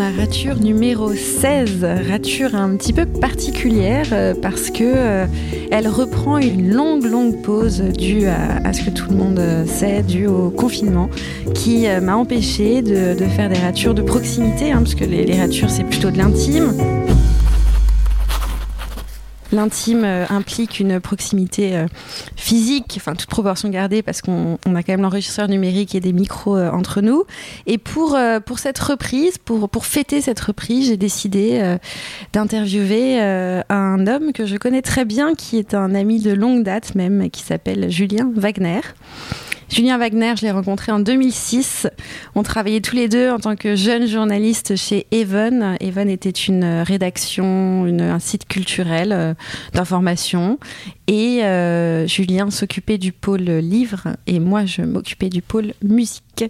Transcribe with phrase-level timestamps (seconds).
[0.00, 5.26] la rature numéro 16, rature un petit peu particulière euh, parce que euh,
[5.70, 10.02] elle reprend une longue longue pause due à, ce que tout le monde euh, sait,
[10.02, 11.10] due au confinement,
[11.54, 15.68] qui m'a empêché de, faire des ratures de proximité, hein, parce que les, les ratures
[15.68, 16.72] c'est plutôt de l'intime.
[19.52, 21.86] L'intime euh, implique une proximité euh,
[22.36, 26.56] physique, enfin toute proportion gardée parce qu'on a quand même l'enregistreur numérique et des micros
[26.56, 27.24] euh, entre nous.
[27.66, 28.16] Et pour,
[28.56, 31.76] cette reprise, pour fêter cette reprise, j'ai décidé
[32.32, 36.94] d'interviewer un homme que je connais très bien, qui est un ami de longue date
[36.94, 38.80] même, qui s'appelle Julien Wagner.
[39.70, 41.86] Julien Wagner, je l'ai rencontré en 2006.
[42.34, 45.76] On travaillait tous les deux en tant que jeunes journalistes chez Even.
[45.80, 49.34] Even était une rédaction, un site culturel euh,
[49.72, 50.58] d'information.
[51.06, 56.44] Et euh, Julien s'occupait du pôle livre et moi je m'occupais du pôle musique.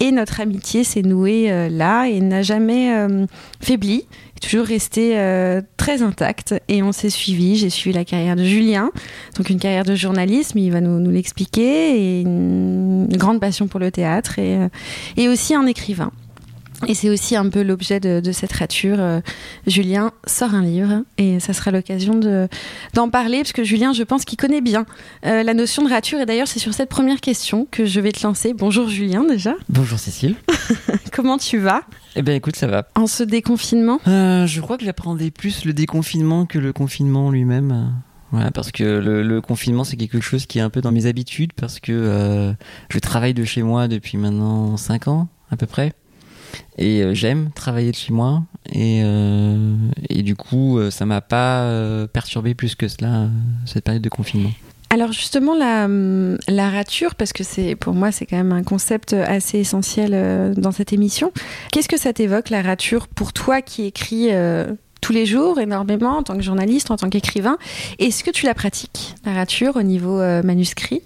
[0.00, 2.90] Et notre amitié s'est nouée euh, là et n'a jamais
[3.60, 4.06] faibli
[4.42, 7.56] toujours resté euh, très intact et on s'est suivi.
[7.56, 8.90] J'ai suivi la carrière de Julien,
[9.36, 13.78] donc une carrière de journalisme, il va nous, nous l'expliquer, et une, grande passion pour
[13.78, 14.68] le théâtre et, euh,
[15.16, 16.12] et aussi un écrivain.
[16.88, 18.96] Et c'est aussi un peu l'objet de, cette rature.
[18.98, 19.20] Euh,
[19.66, 22.18] Julien sort un livre et ça sera l'occasion
[22.94, 24.84] d'en parler parce que Julien, je pense qu'il connaît bien
[25.26, 26.20] euh, la notion de rature.
[26.20, 28.52] Et d'ailleurs, c'est sur cette première question que je vais te lancer.
[28.52, 29.54] Bonjour Julien déjà.
[29.68, 30.34] Bonjour Cécile.
[31.12, 31.82] Comment tu vas?
[32.16, 32.88] Eh bien écoute, ça va.
[32.94, 34.00] En ce déconfinement?
[34.08, 37.92] Euh, Je crois que j'apprendais plus le déconfinement que le confinement lui-même.
[38.32, 41.52] Voilà, parce que le, confinement, c'est quelque chose qui est un peu dans mes habitudes,
[41.52, 42.54] parce que
[42.88, 45.92] je travaille de chez moi depuis maintenant 5 ans, à peu près.
[46.78, 48.42] Et euh, j'aime travailler de chez moi.
[48.72, 49.76] Et, euh,
[50.08, 51.68] et du coup, euh, ça m'a pas
[52.12, 53.28] perturbé plus que cela,
[53.66, 54.50] cette période de confinement.
[54.90, 55.88] Alors justement la,
[56.48, 60.70] la rature, parce que c'est pour moi c'est quand même un concept assez essentiel dans
[60.70, 61.32] cette émission.
[61.72, 64.28] Qu'est-ce que ça t'évoque la rature pour toi qui écris
[65.00, 67.56] tous les jours énormément en tant que journaliste, en tant qu'écrivain?
[67.98, 71.00] Est-ce que tu la pratiques la rature au niveau manuscrit?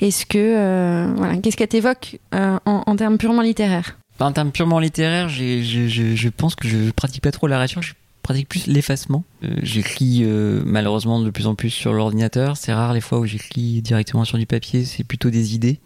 [0.00, 3.96] Est-ce que voilà, qu'est-ce qu'elle t'évoque en termes purement littéraires?
[4.20, 7.94] En termes purement littéraires, je pense que je pratique pas trop la rature, je
[8.24, 9.22] pratique plus l'effacement.
[9.44, 12.56] Euh, j'écris euh, malheureusement de plus en plus sur l'ordinateur.
[12.56, 15.78] C'est rare les fois où j'écris directement sur du papier, c'est plutôt des idées.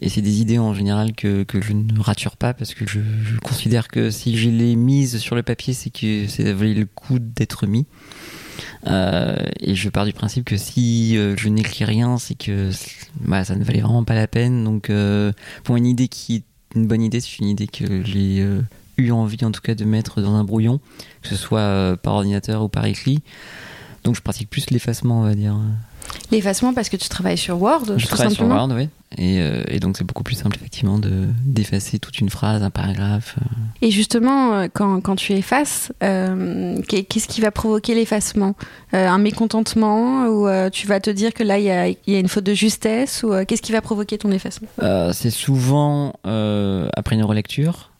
[0.00, 3.00] Et c'est des idées en général que, que, je ne rature pas parce que je,
[3.42, 7.18] considère que si je les mise sur le papier, c'est que ça valait le coup
[7.20, 7.86] d'être mis.
[8.88, 12.70] Euh, et je pars du principe que si je n'écris rien, c'est que
[13.20, 14.64] bah, ça ne valait vraiment pas la peine.
[14.64, 14.90] Donc,
[15.62, 16.42] pour une idée qui
[16.74, 18.60] une bonne idée, c'est une idée que j'ai euh,
[18.96, 20.80] eu envie en tout cas de mettre dans un brouillon,
[21.22, 23.20] que ce soit euh, par ordinateur ou par écrit.
[24.04, 25.56] Donc je pratique plus l'effacement, on va dire.
[26.30, 28.88] L'effacement parce que tu travailles sur Word Je travaille sur Word, oui.
[29.18, 32.70] Et, euh, et, donc c'est beaucoup plus simple effectivement de d'effacer toute une phrase, un
[32.70, 33.36] paragraphe.
[33.82, 38.54] Et justement, quand, quand tu effaces, qu'est-ce qui va provoquer l'effacement?
[38.92, 42.28] Un mécontentement ou tu vas te dire que là il y a, y a, une
[42.28, 44.68] faute de justesse ou qu'est-ce qui va provoquer ton effacement?
[45.12, 47.90] C'est souvent après une relecture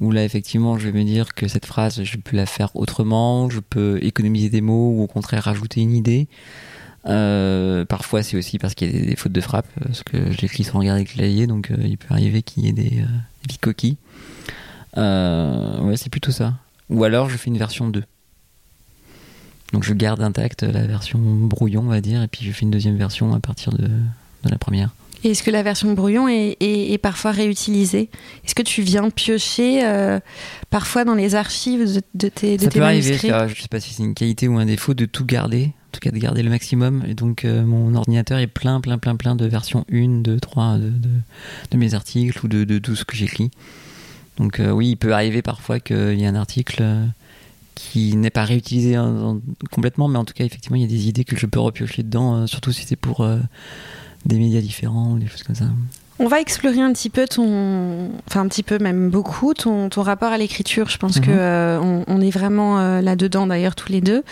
[0.00, 3.50] où là effectivement je vais me dire que cette phrase je peux la faire autrement,
[3.50, 6.26] je peux économiser des mots ou au contraire rajouter une idée.
[7.06, 10.64] Euh, parfois c'est aussi parce qu'il y a des, fautes de frappe, parce que j'écris
[10.64, 13.06] sans regarder le clavier, donc euh, il peut arriver qu'il y ait des, euh,
[13.48, 13.96] des coquilles.
[14.96, 16.54] ouais c'est plutôt ça.
[16.90, 18.02] Ou alors je fais une version 2.
[19.72, 22.70] Donc je garde intacte la version brouillon on va dire, et puis je fais une
[22.70, 24.90] deuxième version à partir de, de la première
[25.30, 28.10] est-ce que la version brouillon est, parfois réutilisée?
[28.44, 30.20] Est-ce que tu viens piocher euh,
[30.70, 33.94] parfois dans les archives de, tes, de ça peut arriver, ça, je sais pas si
[33.94, 37.04] c'est une qualité ou un défaut de tout garder, tout cas de garder le maximum.
[37.06, 40.78] Et donc euh, mon ordinateur est plein, plein, plein, plein de versions 1, 2, 3
[40.78, 40.92] de,
[41.70, 43.50] de, mes articles ou de, tout ce que j'écris.
[44.36, 46.84] Donc euh, oui, il peut arriver parfois qu'il y ait un article
[47.74, 48.96] qui n'est pas réutilisé
[49.70, 52.04] complètement, mais en tout cas, effectivement, il y a des idées que je peux repiocher
[52.04, 53.26] dedans, surtout si c'est pour
[54.26, 55.66] des médias différents ou des choses comme ça.
[56.24, 60.00] On va explorer un petit peu ton, enfin un petit peu même beaucoup ton, ton
[60.00, 60.88] rapport à l'écriture.
[60.88, 61.38] Je pense qu'on que mhm.
[61.38, 64.22] euh, on, est vraiment euh, là-dedans d'ailleurs tous les deux.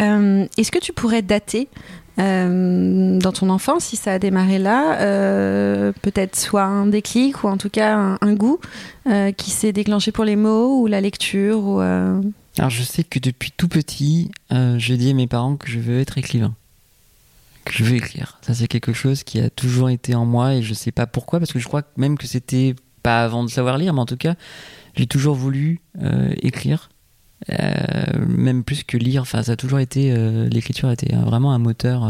[0.00, 1.68] Euh, est-ce que tu pourrais dater
[2.18, 4.98] dans ton enfance, si ça a démarré là,
[6.02, 8.60] peut-être soit un déclic ou en tout cas un, goût
[9.38, 13.52] qui s'est déclenché pour les mots ou la lecture ou, Alors je sais que depuis
[13.56, 16.52] tout petit, je dis à mes parents que je veux être écrivain
[17.70, 18.38] que je veux écrire.
[18.42, 21.38] Ça, c'est quelque chose qui a toujours été en moi et je sais pas pourquoi,
[21.38, 24.16] parce que je crois même que c'était pas avant de savoir lire, mais en tout
[24.16, 24.34] cas,
[24.96, 26.90] j'ai toujours voulu euh, écrire,
[27.50, 29.22] euh, même plus que lire.
[29.22, 32.08] Enfin, ça a toujours été, euh, l'écriture a été vraiment un moteur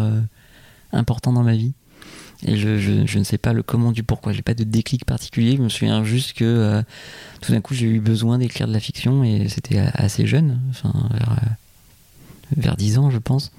[0.93, 1.75] important dans ma vie.
[2.47, 4.33] Et je, je, je, ne sais pas le comment du pourquoi.
[4.33, 5.56] J'ai pas de déclic particulier.
[5.56, 6.83] Je me souviens juste que
[7.43, 10.91] tout d'un coup j'ai eu besoin d'écrire de la fiction et c'était assez jeune, enfin
[11.11, 11.37] vers,
[12.56, 13.53] vers 10 ans je pense.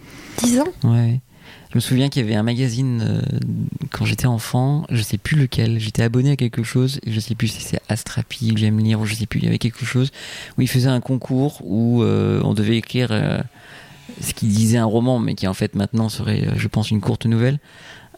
[0.44, 0.68] 10 ans?
[0.83, 1.21] Ouais.
[1.71, 3.21] Je me souviens qu'il y avait un magazine euh,
[3.91, 7.47] quand j'étais enfant, je sais plus lequel, j'étais abonné à quelque chose, je sais plus
[7.47, 10.12] si c'est Astrapi, J'aime lire, ou je sais plus, il y avait quelque chose
[10.57, 13.39] où il faisait un concours où euh, on devait écrire euh,
[14.19, 17.25] ce qui disait un roman, mais qui en fait maintenant serait, je pense, une courte
[17.25, 17.57] nouvelle.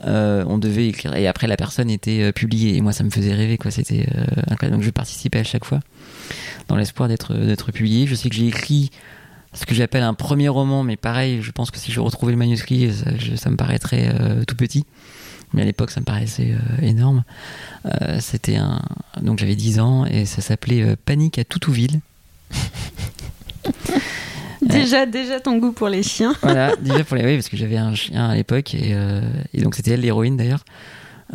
[0.03, 3.57] on devait écrire et après la personne était publiée et moi ça me faisait rêver
[3.57, 4.05] quoi c'était
[4.49, 5.79] incroyable donc je participais à chaque fois
[6.67, 8.89] dans l'espoir d'être publié je sais que j'ai écrit
[9.53, 12.37] ce que j'appelle un premier roman, mais pareil, je pense que si je retrouvais le
[12.37, 12.91] manuscrit,
[13.35, 14.85] ça, me paraîtrait euh, tout petit.
[15.53, 17.23] Mais à l'époque, ça me paraissait euh, énorme.
[17.85, 18.81] Euh, c'était un.
[19.21, 21.99] Donc j'avais 10 ans et ça s'appelait Panique à Toutouville.
[24.61, 26.33] déjà, déjà ton goût pour les chiens.
[26.41, 27.23] voilà, déjà pour les.
[27.23, 28.95] Oui, parce que j'avais un chien à l'époque et,
[29.53, 30.65] et, donc c'était elle l'héroïne d'ailleurs.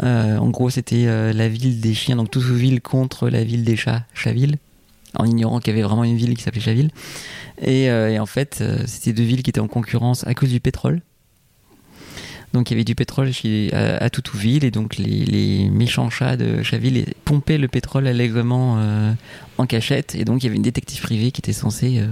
[0.03, 4.57] en gros, c'était la ville des chiens, donc Toutouville contre la ville des chats, Chaville
[5.15, 6.91] en ignorant qu'il y avait vraiment une ville qui s'appelait Chaville.
[7.61, 10.61] Et, euh, en fait, euh, c'était deux villes qui étaient en concurrence à cause du
[10.61, 11.01] pétrole.
[12.55, 13.31] Donc il y avait du pétrole
[13.73, 19.13] à, à Toutouville et donc les, méchants chats de Chaville pompaient le pétrole allègrement euh,
[19.59, 22.03] en cachette et donc il y avait une détective privée qui était censée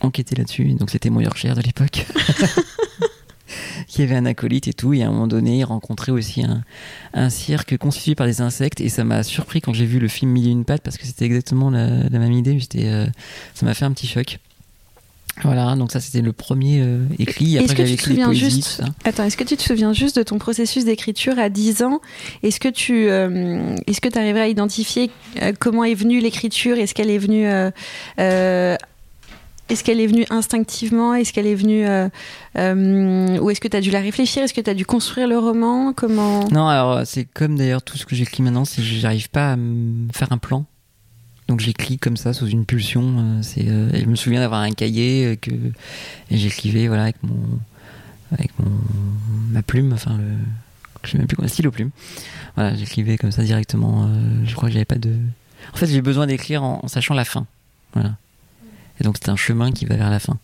[0.00, 0.74] enquêter là-dessus.
[0.74, 2.06] Donc c'était mon cher de l'époque.
[3.86, 4.92] qui avait un acolyte et tout.
[4.92, 6.62] Et à un moment donné, il rencontrait aussi un,
[7.14, 8.80] un cirque constitué par des insectes.
[8.80, 11.06] Et ça m'a surpris quand j'ai vu le film Mille et une pattes parce que
[11.06, 12.58] c'était exactement la, même idée.
[12.76, 13.06] Euh,
[13.54, 14.38] ça m'a fait un petit choc.
[15.42, 17.56] Voilà, donc ça c'était le premier euh, écrit.
[17.56, 18.82] Après, j'avais écrit des juste...
[19.04, 22.00] Attends, est-ce que tu te souviens juste de ton processus d'écriture à 10 ans?
[22.42, 25.10] Est-ce que tu euh, est-ce que arriverais à identifier
[25.58, 26.76] comment est venue l'écriture?
[26.78, 27.48] Est-ce qu'elle est venue
[29.70, 31.14] est-ce qu'elle est venue instinctivement?
[31.14, 31.86] Est-ce qu'elle est venue.
[31.86, 32.08] Euh,
[32.56, 34.42] euh, ou est-ce que tu as dû la réfléchir?
[34.42, 35.92] Est-ce que tu as dû construire le roman?
[35.92, 36.48] Comment?
[36.50, 39.56] Non, alors c'est comme d'ailleurs tout ce que j'écris maintenant, c'est que j'arrive pas à
[40.12, 40.64] faire un plan.
[41.48, 43.40] Donc j'écris comme ça sous une pulsion.
[43.58, 45.50] Euh, je me souviens d'avoir un cahier que
[46.30, 47.38] et j'écrivais voilà avec mon
[48.32, 48.70] avec mon
[49.50, 50.34] ma plume, enfin le
[51.02, 51.90] je sais même plus comment stylo plume.
[52.56, 54.08] Voilà, j'écrivais comme ça directement.
[54.44, 55.16] je crois que j'avais pas de.
[55.72, 57.46] En fait, j'ai besoin d'écrire en, en, sachant la fin.
[57.94, 58.16] Voilà.
[59.00, 60.38] Et donc c'est un chemin qui va vers la fin.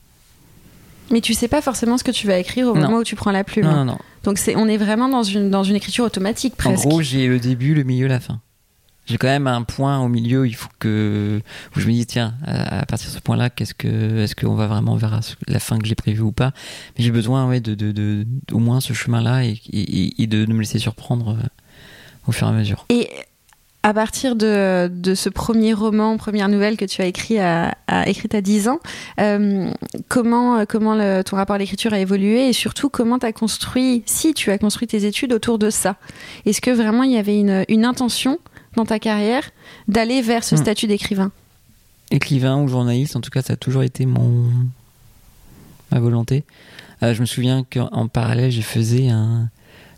[1.11, 3.31] Mais tu sais pas forcément ce que tu vas écrire au moment où tu prends
[3.31, 3.65] la plume.
[3.65, 3.99] Non, non, non.
[4.25, 6.85] Donc c'est, on est vraiment dans une, dans une écriture automatique presque.
[6.85, 8.41] En gros, j'ai le début, le milieu, la fin.
[9.07, 11.41] J'ai quand même un point au milieu, il faut que
[11.77, 14.67] où je me dis tiens à, partir de ce point-là, qu'est-ce que est-ce qu'on va
[14.67, 16.53] vraiment vers la fin que j'ai prévue ou pas?
[16.99, 20.59] Mais j'ai besoin ouais de, de, de, au moins ce chemin-là et, et, de, me
[20.59, 21.47] laisser surprendre euh,
[22.27, 22.85] au fur et à mesure.
[22.89, 23.09] Et
[23.87, 28.09] à partir de, de, ce premier roman, première nouvelle que tu as écrit à, à
[28.09, 28.81] écrite à 10 ans,
[29.21, 29.71] euh,
[30.09, 34.03] comment, comment le, ton rapport à l'écriture a évolué et surtout comment tu as construit,
[34.05, 35.95] si tu as construit tes études autour de ça?
[36.47, 38.41] Est-ce que vraiment il y avait une, une intention
[38.75, 39.45] dans ta carrière
[39.87, 40.59] d'aller vers ce hmm.
[40.59, 41.31] statut d'écrivain?
[42.11, 44.51] Écrivain ou journaliste, en tout cas ça a toujours été mon
[45.93, 46.43] ma volonté.
[47.05, 49.49] Euh, je me souviens qu'en parallèle, je faisais un,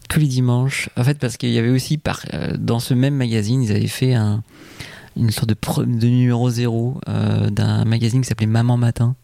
[0.08, 0.88] tous les dimanches.
[0.96, 3.86] En fait, parce qu'il y avait aussi, par, euh, dans ce même magazine, ils avaient
[3.86, 4.42] fait un,
[5.16, 9.14] une sorte de, numéro zéro euh, d'un magazine qui s'appelait Maman Matin.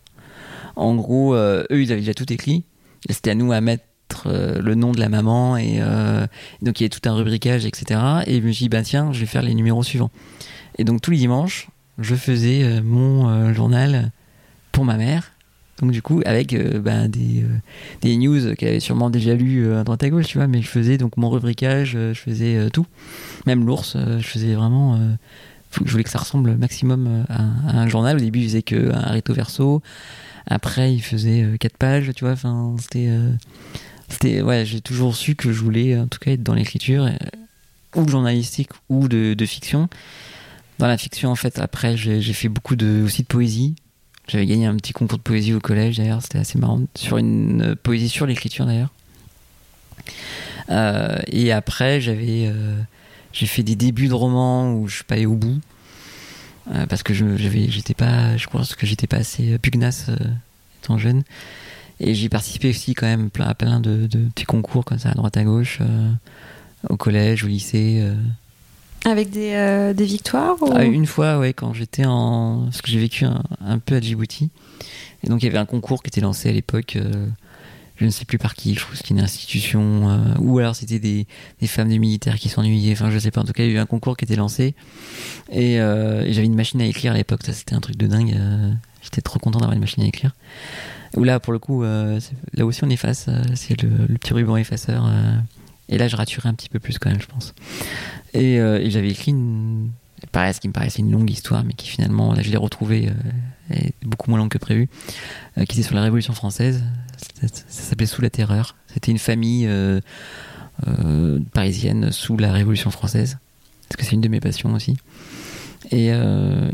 [0.77, 2.65] En gros, euh, eux, ils avaient déjà tout écrit.
[3.09, 3.85] C'était à nous à mettre
[4.27, 5.81] le nom de la maman et
[6.63, 8.01] donc il y avait tout un rubricage, etc.
[8.27, 10.11] Et je me suis dit, bah tiens, je vais faire les numéros suivants.
[10.79, 14.13] Et donc tous les dimanches, je faisais mon journal
[14.73, 15.34] pour ma mère
[15.81, 17.59] donc du coup, avec euh, ben, des, euh,
[18.01, 20.63] des news qu'elle avait sûrement déjà lu euh, à droite à gauche, tu vois, mais
[20.63, 22.87] je faisais donc mon rubricage, je faisais tout.
[23.47, 24.99] Même l'ours, je faisais vraiment...
[25.85, 27.43] je voulais que ça ressemble maximum à,
[27.79, 28.17] un journal.
[28.17, 29.83] Au début, il faisait qu'un recto verso.
[30.47, 32.35] Après, il faisait quatre pages, tu vois.
[32.35, 33.11] Enfin, c'était...
[34.09, 37.09] c'était ouais, j'ai toujours su que je voulais, en tout cas, être dans l'écriture,
[37.97, 39.89] ou journalistique, ou de, de fiction.
[40.79, 43.75] Dans la fiction, en fait, après, j'ai fait beaucoup de, aussi de poésie
[44.27, 46.81] j'avais gagné un petit concours de poésie au collège d'ailleurs, c'était assez marrant.
[46.95, 48.91] Sur une euh, poésie sur l'écriture d'ailleurs.
[50.71, 52.77] Euh, et après, j'avais, euh,
[53.33, 55.61] j'ai fait des débuts de romans où je suis pas allé au bout.
[56.89, 60.11] parce que je, j'avais, j'étais pas, je pense que j'étais pas assez pugnace
[60.83, 61.23] étant jeune.
[62.01, 65.15] Et j'ai participé aussi quand même à plein de, de, petits concours comme ça à
[65.15, 65.81] droite à gauche,
[66.89, 68.03] au collège, au lycée.
[69.05, 72.65] Avec des, euh, victoires ah, Une fois, ouais, quand j'étais en.
[72.65, 74.51] Parce que j'ai vécu un, peu à Djibouti.
[75.23, 77.27] Et donc il y avait un concours qui était lancé à l'époque, euh,
[77.97, 80.77] je ne sais plus par qui, je trouve que c'était une institution, euh, ou alors
[80.77, 81.27] c'était des,
[81.67, 83.77] femmes des militaires qui s'ennuyaient, enfin je sais pas, en tout cas il y a
[83.77, 84.75] eu un concours qui était lancé.
[85.51, 88.39] Et, j'avais une machine à écrire à l'époque, ça c'était un truc de dingue.
[89.03, 90.33] J'étais trop content d'avoir une machine à écrire.
[91.17, 95.11] Ou là pour le coup, là aussi on efface, c'est le, le, petit ruban effaceur
[95.89, 97.55] Et là, je raturais un petit peu plus quand même, je pense.
[98.35, 99.91] Et, euh, et j'avais écrit une,
[100.33, 103.09] pareil, ce qui me paraissait une longue histoire, mais qui finalement, là, je l'ai retrouvée,
[103.09, 104.89] euh, est beaucoup moins longue que prévu,
[105.59, 106.83] euh, qui était sur la Révolution française.
[107.41, 108.77] Ça, s'appelait Sous la Terreur.
[108.93, 110.01] C'était une famille euh,
[111.53, 113.39] parisienne sous la Révolution française,
[113.89, 114.97] parce que c'est une de mes passions aussi.
[115.91, 116.11] Et,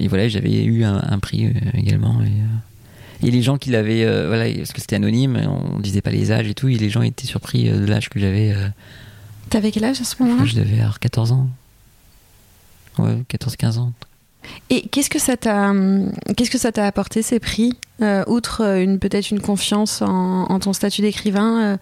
[0.09, 2.21] voilà, j'avais eu un, prix également.
[3.23, 6.49] Et, les gens qui l'avaient, voilà, parce que c'était anonyme, on disait pas les âges
[6.49, 8.55] et tout, et les gens étaient surpris de l'âge que j'avais.
[9.51, 11.49] T'avais quel âge à ce moment-là je devais avoir 14 ans.
[12.99, 13.93] Ouais, 14-15 ans.
[14.71, 15.73] Et qu'est-ce que ça t'a,
[16.37, 20.45] qu'est-ce que ça t'a apporté ces prix, Euh, outre euh, une peut-être une confiance en,
[20.51, 21.77] en ton statut d'écrivain euh,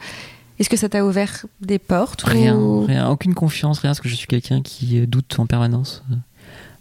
[0.59, 4.09] Est-ce que ça t'a ouvert des portes Rien, ou- rien, aucune confiance, rien, parce que
[4.09, 6.03] je suis quelqu'un qui doute en permanence.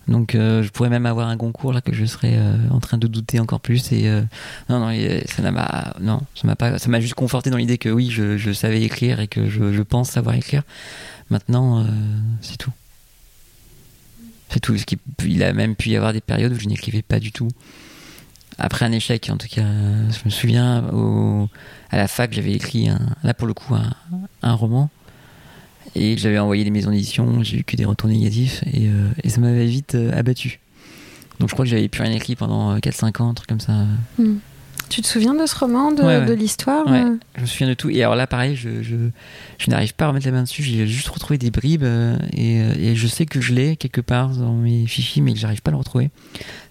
[0.07, 2.97] Donc euh, je pourrais même avoir un concours là que je serais euh, en train
[2.97, 4.21] de douter encore plus et euh,
[4.69, 7.89] non non ça pas non ça m'a pas ça m'a juste conforté dans l'idée que
[7.89, 10.63] oui je, savais écrire et que je, pense savoir écrire.
[11.29, 11.85] Maintenant
[12.41, 12.71] c'est tout.
[14.49, 14.77] C'est tout.
[14.77, 17.33] Ce qui, il a même pu y avoir des périodes où je n'écrivais pas du
[17.33, 17.49] tout.
[18.57, 20.85] Après un échec, en tout cas, je me souviens
[21.89, 22.89] à la fac, j'avais écrit
[23.23, 23.75] là pour le coup
[24.41, 24.89] un roman
[25.95, 29.29] et j'avais envoyé les maisons d'édition, j'ai eu que des retours négatifs et, euh, et
[29.29, 30.59] ça m'avait vite euh, abattu.
[31.39, 33.59] Donc je crois que j'avais plus rien écrit pendant euh, 4-5 ans, un truc comme
[33.59, 33.85] ça.
[34.19, 34.39] Hum.
[34.89, 36.25] Tu te souviens de ce roman, de, Ouais, ouais.
[36.25, 37.01] de l'histoire Ouais.
[37.01, 37.89] euh Je me souviens de tout.
[37.89, 38.95] Et alors là, pareil, je, je,
[39.57, 40.63] je n'arrive pas à remettre la main dessus.
[40.63, 43.99] J'ai juste retrouvé des bribes euh, et, euh, et je sais que je l'ai quelque
[43.99, 46.09] part dans mes fichiers, mais que j'arrive pas à le retrouver.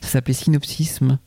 [0.01, 1.19] Ça s'appelait Synopsisme.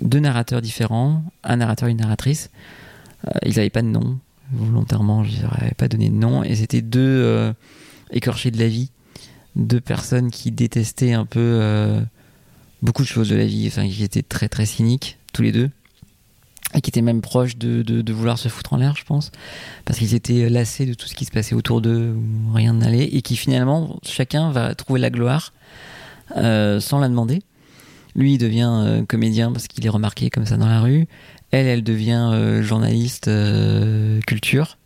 [0.00, 2.50] deux narrateurs différents, un narrateur et une narratrice.
[3.26, 4.18] Euh, ils n'avaient pas de nom,
[4.52, 7.52] volontairement, je leur avais pas donné de nom, et c'était deux euh,
[8.10, 8.90] écorchés de la vie
[9.56, 12.00] deux personnes qui détestaient un peu euh,
[12.82, 15.70] beaucoup de choses de la vie, enfin qui étaient très très cyniques tous les deux
[16.74, 19.30] et qui étaient même proches de, vouloir se foutre en l'air, je pense,
[19.84, 23.04] parce qu'ils étaient lassés de tout ce qui se passait autour d'eux où rien n'allait
[23.04, 25.52] et qui finalement chacun va trouver la gloire
[26.34, 27.42] sans la demander.
[28.16, 31.06] Lui, il devient euh, comédien parce qu'il est remarqué comme ça dans la rue.
[31.50, 34.78] Elle, elle devient euh, journaliste euh, culture.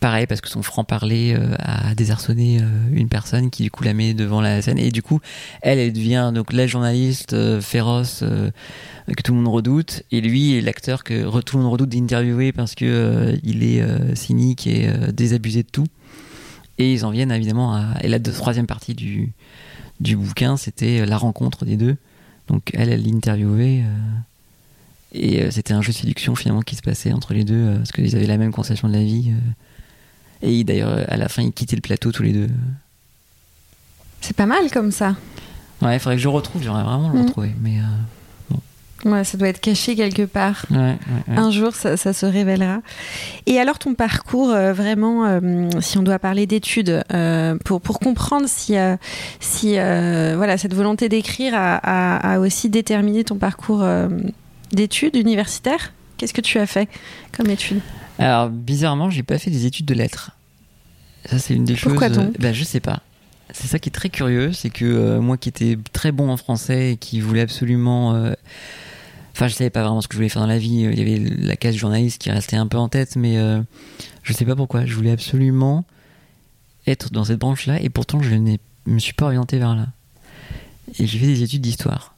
[0.00, 2.60] Pareil parce que son franc-parler a désarçonné
[2.92, 4.78] une personne qui du coup la met devant la scène.
[4.78, 5.18] Et du coup
[5.62, 10.02] elle elle devient donc la journaliste féroce que tout le monde redoute.
[10.10, 13.82] Et lui est l'acteur que tout le monde redoute d'interviewer parce que il est
[14.14, 15.86] cynique et désabusé de tout.
[16.76, 19.32] Et ils en viennent évidemment à et la troisième partie du
[20.00, 21.96] du bouquin c'était la rencontre des deux
[22.48, 23.96] donc elle elle l'interviewait euh,
[25.12, 27.76] et euh, c'était un jeu de séduction finalement qui se passait entre les deux euh,
[27.76, 29.32] parce qu'ils avaient la même conception de la vie
[30.42, 32.50] et d'ailleurs, à la fin, ils quittaient le plateau tous les deux.
[34.20, 35.16] C'est pas mal comme ça.
[35.80, 37.24] Ouais, il faudrait que je le retrouve, j'aimerais vraiment le Mhm.
[37.26, 37.54] retrouver.
[37.62, 37.82] Mais euh,
[39.04, 40.64] Ouais, ça doit être caché quelque part.
[40.70, 40.96] ouais, ouais,
[41.28, 41.36] ouais.
[41.38, 42.80] Un jour, ça, ça se révélera.
[43.46, 47.98] Et alors, ton parcours, euh, vraiment, euh, si on doit parler d'études, euh, pour, pour
[48.00, 48.74] comprendre si,
[49.40, 53.84] si voilà, cette volonté d'écrire a, a- a aussi déterminé ton parcours
[54.72, 56.88] d'études universitaires, qu'est-ce que tu as fait
[57.36, 57.80] comme études
[58.18, 60.30] Alors, bizarrement, j'ai pas fait des études de lettres.
[61.26, 62.16] Ça, c'est une des Pourquoi choses.
[62.18, 62.38] donc?
[62.38, 63.00] Ben, je sais pas.
[63.52, 66.92] C'est ça qui est très curieux, c'est que moi qui étais très bon en français
[66.92, 68.14] et qui voulais absolument.
[69.34, 70.82] Enfin, je savais pas vraiment ce que je voulais faire dans la vie.
[70.90, 73.60] Il y avait la case journaliste qui restait un peu en tête, mais euh,
[74.22, 74.86] je sais pas pourquoi.
[74.86, 75.84] Je voulais absolument
[76.86, 79.88] être dans cette branche-là et pourtant je ne me suis pas orienté vers là.
[80.98, 82.14] Et j'ai fait des études d'histoire.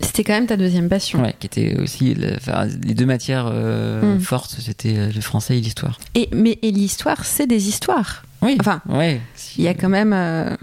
[0.00, 1.20] C'était quand même ta deuxième passion.
[1.22, 4.20] Ouais, qui était aussi enfin, les deux matières euh, Mm.
[4.20, 5.98] fortes, c'était euh, le français et l'histoire.
[6.14, 8.24] Et, mais, et l'histoire, c'est des histoires.
[8.40, 8.56] Oui.
[8.60, 9.20] Enfin, ouais.
[9.58, 10.12] Il y a quand même.
[10.14, 10.56] euh,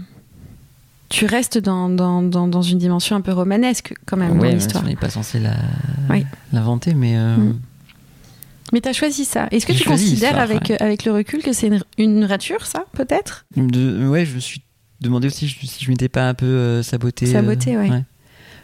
[1.12, 4.54] tu restes dans, dans, dans, dans une dimension un peu romanesque, quand même, ouais, dans
[4.56, 4.82] l'histoire.
[4.82, 5.56] on n'est pas censé la-
[6.10, 6.24] Oui.
[6.52, 7.58] l'inventer, mais euh, Mm.
[8.72, 9.48] Mais tu as choisi ça.
[9.50, 10.80] Est-ce que tu considères, avec, ouais.
[10.82, 13.44] avec le recul, que c'est une, une rature, ça, peut-être?
[13.56, 14.62] Ouais, je me suis
[15.02, 17.26] demandé aussi si je m'étais pas un peu euh, saboté.
[17.28, 17.90] euh, Saboté, ouais.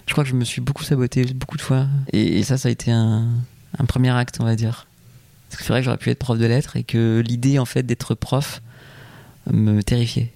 [0.07, 2.69] Je crois que je me suis beaucoup saboté beaucoup de fois, et, et ça, ça
[2.69, 3.27] a été un,
[3.79, 4.87] un premier acte, on va dire.
[5.51, 7.67] Parce que c'est vrai que j'aurais pu être prof de lettres et que l'idée en
[7.67, 8.63] fait d'être prof
[9.53, 10.33] me terrifiait.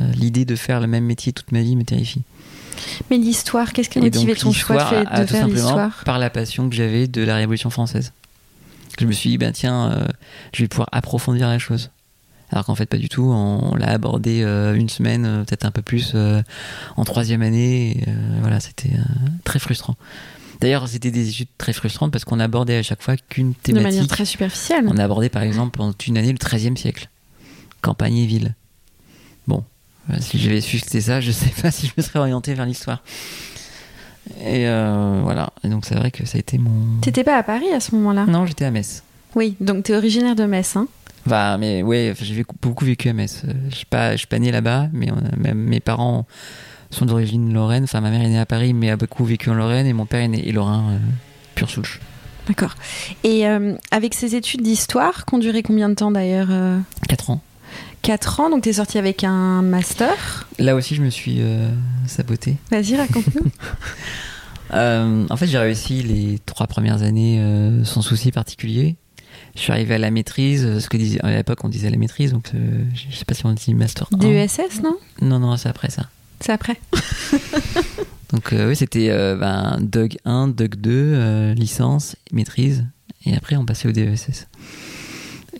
[0.00, 2.22] Euh, L'idée de faire le même métier toute ma vie me terrifie.
[3.10, 6.02] Mais l'histoire, qu'est-ce qui a motivé ton choix de, fait- faire l'histoire?
[6.04, 8.12] par la passion que j'avais de la Révolution française.
[8.98, 10.06] Je me suis dit, ben tiens, euh,
[10.54, 11.90] je vais pouvoir approfondir la chose.
[12.50, 13.22] Alors qu'en fait, pas du tout.
[13.22, 16.42] On, on l'a abordé euh, une semaine, peut-être un peu plus, euh,
[16.96, 17.98] en troisième année.
[17.98, 18.04] et,
[18.40, 18.90] voilà, c'était
[19.44, 19.96] très frustrant.
[20.60, 23.90] D'ailleurs, c'était des études très frustrantes parce qu'on abordait à chaque fois qu'une De manière
[23.92, 24.10] thématique.
[24.10, 24.84] très superficielle.
[24.88, 27.08] On a abordé par exemple pendant toute une année le XIIIe siècle,
[27.80, 28.54] campagne et ville.
[30.08, 32.54] Euh, si j'avais su que c'était ça, je sais pas si je me serais orienté
[32.54, 33.02] vers l'histoire.
[34.40, 35.50] Et euh, voilà.
[35.64, 37.00] Et donc c'est vrai que ça a été mon.
[37.00, 38.26] T'étais pas à Paris à ce moment-là?
[38.26, 39.02] Non, j'étais à Metz.
[39.34, 40.88] Oui, donc t'es originaire de Metz, hein?
[41.26, 43.42] Bah, mais ouais, j'ai beaucoup vécu à Metz.
[43.46, 46.26] Euh, Je suis pas, je suis pas né là-bas, mais on a- même mes parents
[46.90, 47.84] sont d'origine lorraine.
[47.84, 50.06] Enfin, ma mère est née à Paris, mais a beaucoup vécu en Lorraine, et mon
[50.06, 50.98] père est né est lorrain, euh,
[51.54, 52.00] pure souche.
[52.48, 52.74] D'accord.
[53.22, 56.78] Et euh, avec ces études d'histoire, qui ont duré combien de temps d'ailleurs euh,
[57.08, 57.40] 4 ans.
[58.02, 60.48] 4 ans, donc t'es sorti avec un master.
[60.58, 61.68] Là aussi, je me suis euh,
[62.06, 62.56] saboté.
[62.70, 63.50] Vas-y, raconte-nous.
[64.72, 68.94] Euh, en fait, j'ai réussi les trois premières années euh, sans souci particulier.
[69.56, 71.96] Je suis arrivé à la maîtrise, euh, ce que disait, à l'époque on disait la
[71.96, 72.58] maîtrise, donc je
[73.10, 74.18] je sais pas si on dit master 1.
[74.18, 74.96] DESS, non?
[75.22, 76.04] Non, non, c'est après ça.
[76.38, 76.80] C'est après.
[78.32, 82.86] Donc oui, c'était ben, Doug 1, Doug 2, euh, licence, maîtrise,
[83.26, 84.46] et après on passait au DESS.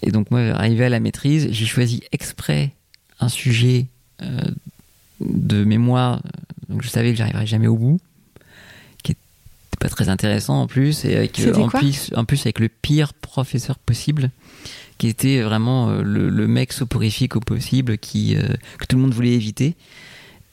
[0.02, 2.72] Et donc moi, arrivé à la maîtrise, j'ai choisi exprès
[3.20, 3.86] un sujet
[4.22, 4.40] euh,
[5.20, 6.22] de mémoire,
[6.68, 8.00] donc je savais que j'arriverais jamais au bout,
[9.02, 9.20] qui était
[9.78, 13.12] pas très intéressant en plus, et avec, C'était en, plus, en plus avec le pire
[13.12, 14.30] professeur possible,
[14.98, 18.42] qui était vraiment euh, le, le mec soporifique au possible, qui, euh,
[18.78, 19.76] que tout le monde voulait éviter.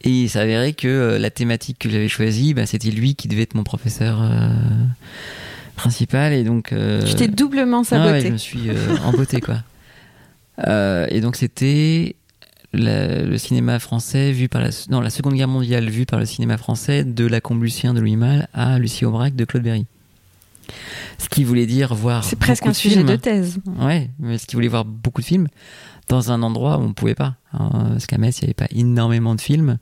[0.02, 3.44] Et il s'avérait que euh, la thématique que j'avais choisie, bah, c'était lui qui devait
[3.44, 4.50] être mon professeur euh,
[5.78, 6.34] principal.
[6.34, 6.74] Et donc.
[6.74, 8.28] euh, t'es doublement ah ouais, saboté.
[8.28, 9.58] je me suis euh, emboté, quoi.
[10.68, 12.16] Euh, et donc, c'était
[12.74, 16.26] la- le cinéma français vu par la, non, la Seconde Guerre mondiale vu par le
[16.26, 19.86] cinéma français de La Combe-Lucien de Louis Malle à Lucie Aubrac de Claude Berry.
[21.20, 22.24] Ce qui voulait dire voir.
[22.24, 23.08] C'est presque un de sujet films.
[23.08, 23.60] de thèse.
[23.80, 25.48] Ouais, mais ce qui voulait voir beaucoup de films
[26.10, 27.36] dans un endroit où on pouvait pas.
[27.54, 29.78] hein, parce qu'à Metz, il n'y avait pas énormément de films.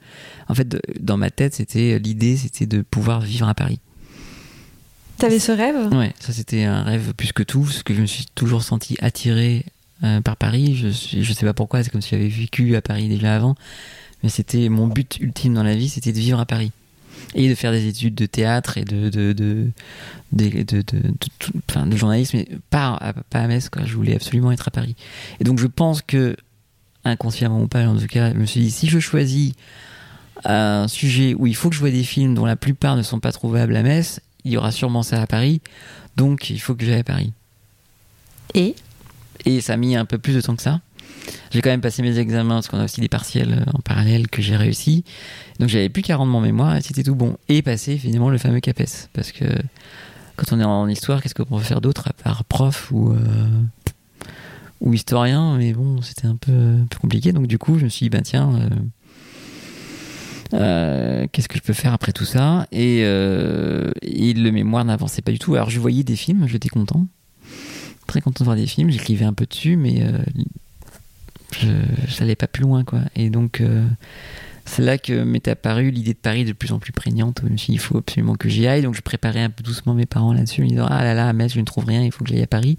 [0.50, 3.80] En fait, de- dans ma tête, c'était l'idée, c'était de pouvoir vivre à Paris.
[5.18, 5.94] T'avais ce rêve?
[5.94, 8.98] Ouais, ça c'était un rêve plus que tout, parce que je me suis toujours senti
[9.02, 9.66] attiré
[10.04, 10.76] euh, par Paris.
[10.76, 10.90] Je,
[11.22, 13.56] je sais pas pourquoi, c'est comme si j'avais vécu à Paris déjà avant,
[14.24, 16.72] mais c'était mon but ultime dans la vie, c'était de vivre à Paris
[17.34, 19.68] et de faire des études de théâtre et de de de
[20.34, 20.82] de, de,
[21.40, 21.54] tout-
[21.96, 23.70] journalisme, mais pas à, pas à Metz.
[23.86, 24.96] Je voulais absolument être à Paris.
[25.40, 26.36] Et donc je pense que
[27.06, 29.54] inconsciemment ou pas, en tout cas, je me suis dit si je choisis
[30.44, 33.20] un sujet où il faut que je vois des films dont la plupart ne sont
[33.20, 35.62] pas trouvables à Metz, il y aura sûrement ça à Paris.
[36.16, 37.34] Donc il faut que j'aille à Paris.
[38.54, 38.76] Et?
[39.44, 40.80] Et ça a mis un peu plus de temps que ça.
[41.52, 44.28] J'ai quand même passé mes examens parce qu'on a aussi des partiels euh, en parallèle
[44.28, 45.04] que j'ai réussi.
[45.60, 47.38] Donc j'avais plus qu'à rendre mon mémoire et c'était tout bon.
[47.50, 49.10] Et passer finalement le fameux CAPES.
[49.14, 49.46] Parce que
[50.36, 53.18] quand on est en histoire, qu'est-ce qu'on peut faire d'autre à part prof ou, euh,
[54.82, 55.58] ou historien?
[55.58, 57.32] Mais bon, c'était un peu, un peu compliqué.
[57.32, 58.70] Donc du coup, je me suis dit, ben tiens, euh,
[60.56, 62.68] euh, qu'est-ce que je peux faire après tout ça?
[62.72, 65.56] Et, euh, et le mémoire n'avançait pas du tout.
[65.56, 67.06] Alors je voyais des films, j'étais content
[68.08, 68.92] très content de voir des films.
[68.92, 70.12] J'écrivais un peu dessus, mais euh,
[71.62, 73.00] je n'allais pas plus loin, quoi.
[73.16, 73.64] Et donc,
[74.66, 77.42] c'est là que m'est apparue l'idée de Paris de plus en plus prégnante.
[77.44, 78.82] Je me il faut absolument que j'y aille.
[78.82, 81.34] Donc, je préparais un peu doucement mes parents là-dessus, en disant, ah là là, à
[81.34, 82.78] Metz, je ne trouve rien, il faut que j'aille à Paris.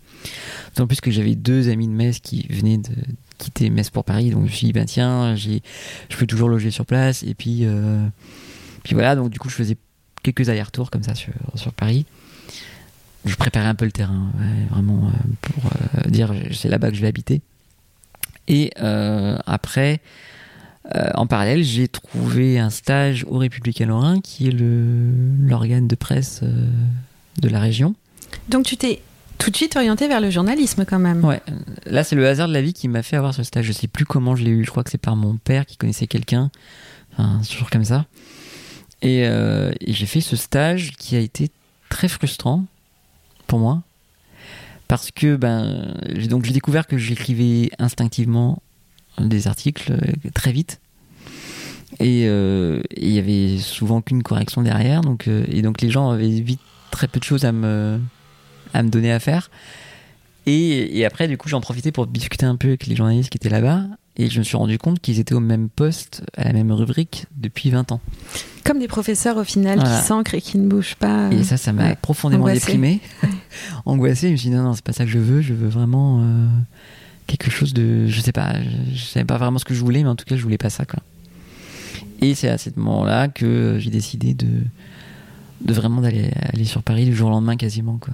[0.74, 2.92] D'autant plus que j'avais deux amis de Metz qui venaient de
[3.38, 4.30] quitter Metz pour Paris.
[4.30, 5.60] Donc, je me suis dit, ben tiens, je
[6.16, 7.22] peux toujours loger sur place.
[7.22, 8.06] Et puis, euh,
[8.82, 9.16] puis voilà.
[9.16, 9.76] Donc, du coup, je faisais
[10.22, 12.06] quelques allers-retours comme ça sur, sur Paris
[13.24, 14.30] je préparais un peu le terrain,
[14.70, 15.10] vraiment, euh,
[15.42, 17.42] pour euh, dire c'est là-bas que je vais habiter.
[18.46, 20.00] Et après,
[21.14, 27.48] en parallèle, j'ai trouvé un stage au Républicain Lorrain, qui est l'organe de presse de
[27.48, 27.96] la région.
[28.48, 29.02] donc tu t'es
[29.38, 31.24] tout de suite orienté vers le journalisme quand même.
[31.24, 31.42] Ouais,
[31.86, 33.64] là c'est le hasard de la vie qui m'a fait avoir ce stage.
[33.66, 34.64] Je sais plus comment je l'ai eu.
[34.64, 36.50] Je crois que c'est par mon père qui connaissait quelqu'un.
[37.12, 38.06] Enfin, toujours comme ça.
[39.02, 41.50] Et, euh, et j'ai fait ce stage qui a été
[41.88, 42.64] très frustrant
[43.46, 43.82] pour moi
[44.88, 48.62] parce que ben j'ai découvert que j'écrivais instinctivement
[49.18, 50.80] des articles euh, très vite
[51.98, 56.10] et euh, il y avait souvent qu'une correction derrière donc euh, et donc les gens
[56.10, 57.98] avaient vite très peu de choses à me
[58.76, 59.50] à me donner à faire
[60.48, 63.36] et, et après, du coup, j'en profitais pour discuter un peu avec les journalistes qui
[63.36, 63.82] étaient là-bas.
[64.16, 67.26] Et je me suis rendu compte qu'ils étaient au même poste, à la même rubrique,
[67.36, 68.00] depuis 20 ans.
[68.64, 69.98] Comme des professeurs au final Voilà.
[69.98, 71.30] qui s'ancrent et qui ne bougent pas.
[71.32, 71.96] Et ça, ça m'a ouais.
[72.00, 72.60] profondément Angoissé.
[72.60, 73.00] déprimé.
[73.86, 74.28] Angoissé.
[74.28, 75.42] Je me suis dit, non, non, c'est pas ça que je veux.
[75.42, 76.46] Je veux vraiment euh,
[77.26, 78.06] quelque chose de.
[78.06, 78.54] Je sais pas.
[78.62, 80.58] Je, je savais pas vraiment ce que je voulais, mais en tout cas, je voulais
[80.58, 81.00] pas ça, quoi.
[82.22, 84.46] Et c'est à ce moment-là que j'ai décidé de
[85.60, 88.12] de vraiment d'aller aller sur Paris du jour au lendemain quasiment quoi.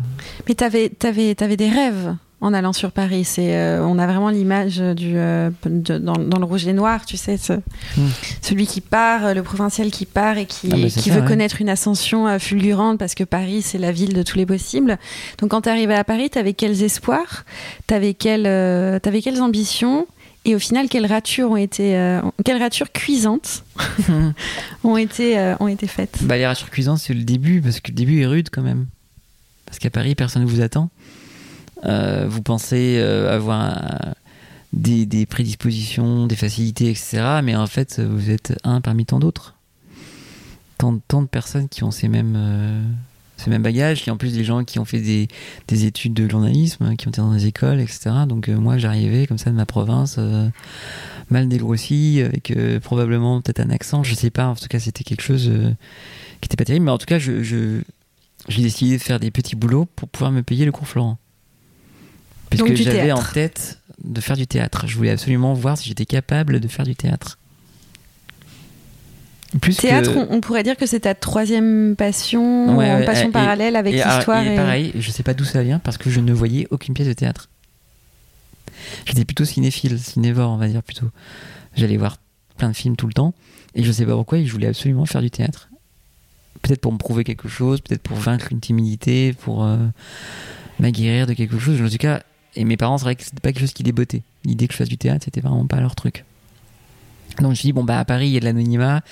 [0.49, 3.23] Mais t'avais avais, des rêves en allant sur Paris.
[3.25, 7.07] C'est euh, on a vraiment l'image du euh, de- dans, dans le rouge et noir,
[7.07, 7.53] tu sais, ce-
[7.97, 8.07] Mm.
[8.41, 11.27] celui qui part, le provincial qui part et qui, Ah bah, qui ça, veut ouais.
[11.29, 14.99] connaître une ascension euh, fulgurante parce que Paris c'est la ville de tous les possibles.
[15.39, 17.45] Donc quand t'es arrivé à Paris, t'avais quels espoirs,
[17.87, 20.07] t'avais quelles euh, t'avais quelles ambitions?
[20.45, 23.65] Et au final, quelles ratures ont été, euh, quelles ratures cuisantes
[24.85, 26.19] ont été, euh, ont été faites?
[26.23, 28.87] Bah, les ratures cuisantes, c'est le début, parce que le début est rude quand même.
[29.67, 30.91] Parce qu'à Paris, personne ne vous attend.
[31.85, 33.81] Euh, vous pensez avoir
[34.73, 37.41] des, des, prédispositions, des facilités, etc.
[37.43, 39.55] Mais en fait, vous êtes un parmi tant d'autres.
[40.79, 42.95] Tant, tant, de personnes qui ont ces mêmes
[43.43, 45.29] ces mêmes bagages, qui en plus des gens qui ont fait des,
[45.69, 48.11] des, études de journalisme, qui ont été dans des écoles, etc.
[48.27, 50.49] Donc euh, moi j'arrivais comme ça de ma province, euh,
[51.31, 55.05] mal dégrossi, avec euh, probablement peut-être un accent, je sais pas, en tout cas c'était
[55.05, 55.51] quelque chose
[56.41, 57.43] qui était pas terrible, mais en tout cas je,
[58.49, 61.19] j'ai décidé de faire des petits boulots pour pouvoir me payer le cours Florent.
[62.51, 64.87] Puisque j'avais en tête de faire du théâtre.
[64.87, 67.39] Je voulais absolument voir si j'étais capable de faire du théâtre.
[69.61, 74.47] Théâtre, on, pourrait dire que c'est ta troisième passion, ouais, passion parallèle avec l'histoire.
[74.47, 77.09] Et, pareil, je sais pas d'où ça vient parce que je ne voyais aucune pièce
[77.09, 77.51] de théâtre.
[79.05, 81.11] J'étais plutôt cinéphile, cinévore, on va dire plutôt.
[81.75, 82.17] J'allais voir
[82.57, 83.35] plein de films tout le temps
[83.75, 85.69] et je sais pas pourquoi, je voulais absolument faire du théâtre.
[86.63, 89.77] Peut-être pour me prouver quelque chose, peut-être pour vaincre une timidité, pour euh,
[90.79, 91.81] m'aguerrir de quelque chose.
[91.83, 92.23] En tout cas,
[92.55, 94.23] et mes parents, c'est vrai que c'était pas quelque chose qui les bottait.
[94.45, 96.25] L'idée que je fasse du théâtre, c'était vraiment pas leur truc.
[97.39, 99.03] Donc je me suis dit, bon, bah à Paris, il y a de l'anonymat,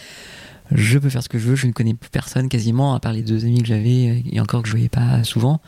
[0.73, 3.13] je peux faire ce que je veux, je ne connais plus personne quasiment, à part
[3.13, 5.61] les deux amis que j'avais, et encore que je voyais pas souvent.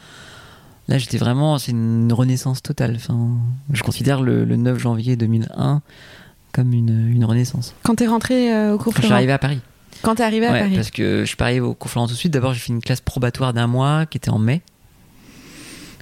[0.89, 2.95] Là, j'étais vraiment, c'est une renaissance totale.
[2.97, 3.31] Enfin,
[3.73, 5.81] je considère le, 9 janvier 2001
[6.53, 7.75] comme une, une renaissance.
[7.83, 9.61] Quand t'es rentré euh, au cours Florent Je suis arrivé à Paris.
[10.03, 12.19] Quand t'es arrivé à Paris Parce que je suis arrivé au cours Florent tout de
[12.19, 12.33] suite.
[12.33, 14.61] D'abord, j'ai fait une classe probatoire d'un mois qui était en mai,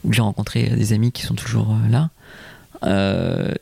[0.02, 2.10] où j'ai rencontré des amis qui sont toujours euh, là.
[2.84, 3.54] Euh,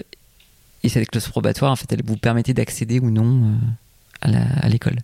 [0.83, 3.55] et cette clause probatoire, en fait, elle vous permettait d'accéder ou non
[4.25, 4.99] euh, à l'école.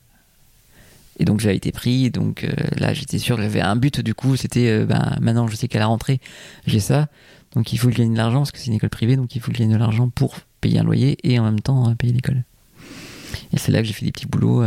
[1.21, 4.15] Et donc j'avais été pris, donc euh, là j'étais sûr que j'avais un but du
[4.15, 6.21] coup, c'était euh, ben, maintenant je sais qu'à la rentrée
[6.67, 7.07] j'ai ça,
[7.55, 9.37] donc il faut que je gagne de l'argent parce que c'est une école privée, donc
[9.37, 11.95] il faut que je gagne de l'argent pour payer un loyer et en même temps
[11.95, 12.43] payer l'école.
[13.53, 14.65] Et c'est là que j'ai fait des petits boulots.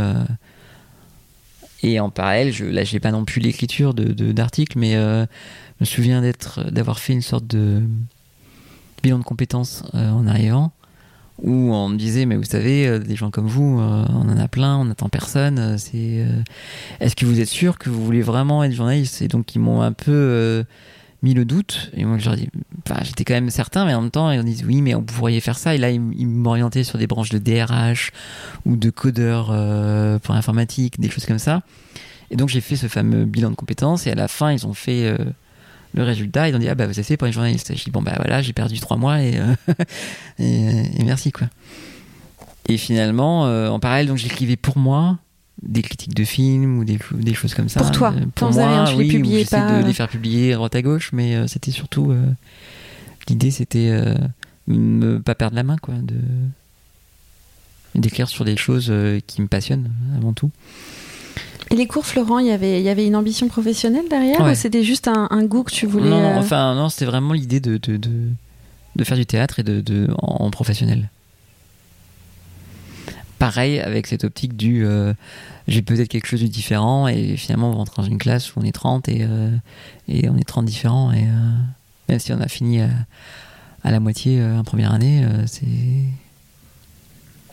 [1.82, 5.26] et en parallèle, je, là j'ai pas non plus l'écriture d'articles, de, mais je
[5.80, 7.82] me souviens d'être d'avoir fait une sorte de
[9.02, 10.72] bilan de compétences en arrivant
[11.42, 14.38] où on me disait mais vous savez euh, des gens comme vous euh, on en
[14.38, 16.26] a plein on n'attend personne euh, c'est
[17.00, 19.22] est-ce que vous êtes sûr que vous voulez vraiment être journaliste?
[19.22, 20.64] Et donc ils m'ont un peu
[21.22, 21.90] mis le doute.
[21.94, 24.94] Et moi j'étais quand même certain mais en même temps ils me disent oui mais
[24.94, 25.74] on pourrait faire ça.
[25.74, 28.12] Et là ils, m'orientaient sur des branches de DRH
[28.64, 29.46] ou de codeur
[30.20, 31.62] pour l'informatique des choses comme ça.
[32.30, 34.06] Et donc j'ai fait ce fameux bilan de compétences.
[34.06, 35.16] Et à la fin ils ont fait
[35.94, 37.74] le résultat, ils ont dit ah bah vous essayez pour une journaliste.
[37.74, 39.54] Je dis bon bah voilà, j'ai perdu trois mois et, euh,
[40.38, 41.48] et, merci quoi.
[42.68, 45.18] Et finalement, euh, en parallèle, donc j'écrivais pour moi
[45.62, 47.80] des critiques de films ou des, des choses comme ça.
[47.80, 49.80] Pour toi, euh, pour moi, rien, oui, les pas.
[49.80, 52.14] de les faire publier à droite à gauche, mais c'était surtout
[53.28, 53.90] l'idée, c'était
[54.68, 56.16] ne pas perdre la main quoi, de
[57.94, 58.92] d'écrire sur des choses
[59.26, 60.50] qui me passionnent avant tout.
[61.70, 64.54] Et les cours Florent, il y avait, il y avait une ambition professionnelle derrière ou
[64.54, 67.76] c'était juste un, goût que tu voulais Non, euh, enfin non, c'était vraiment l'idée de,
[67.76, 71.10] de, de, faire du théâtre et de, de en, professionnel.
[73.38, 75.12] Pareil avec cette optique du euh,
[75.68, 78.64] j'ai peut-être quelque chose de différent et finalement on rentre dans une classe où on
[78.64, 79.50] est 30 et, euh,
[80.08, 81.24] et on est 30 différents et
[82.08, 82.88] même si on a fini à,
[83.84, 85.66] à la moitié en première année, c'est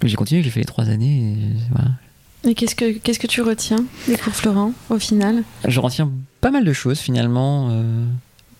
[0.04, 1.36] j'ai continué, j'ai fait les trois années et
[1.72, 1.92] voilà,
[2.46, 5.44] et qu'est-ce que, qu'est-ce que tu retiens des cours Florent au final?
[5.68, 7.70] Je retiens pas mal de choses finalement.
[7.72, 8.06] Euh,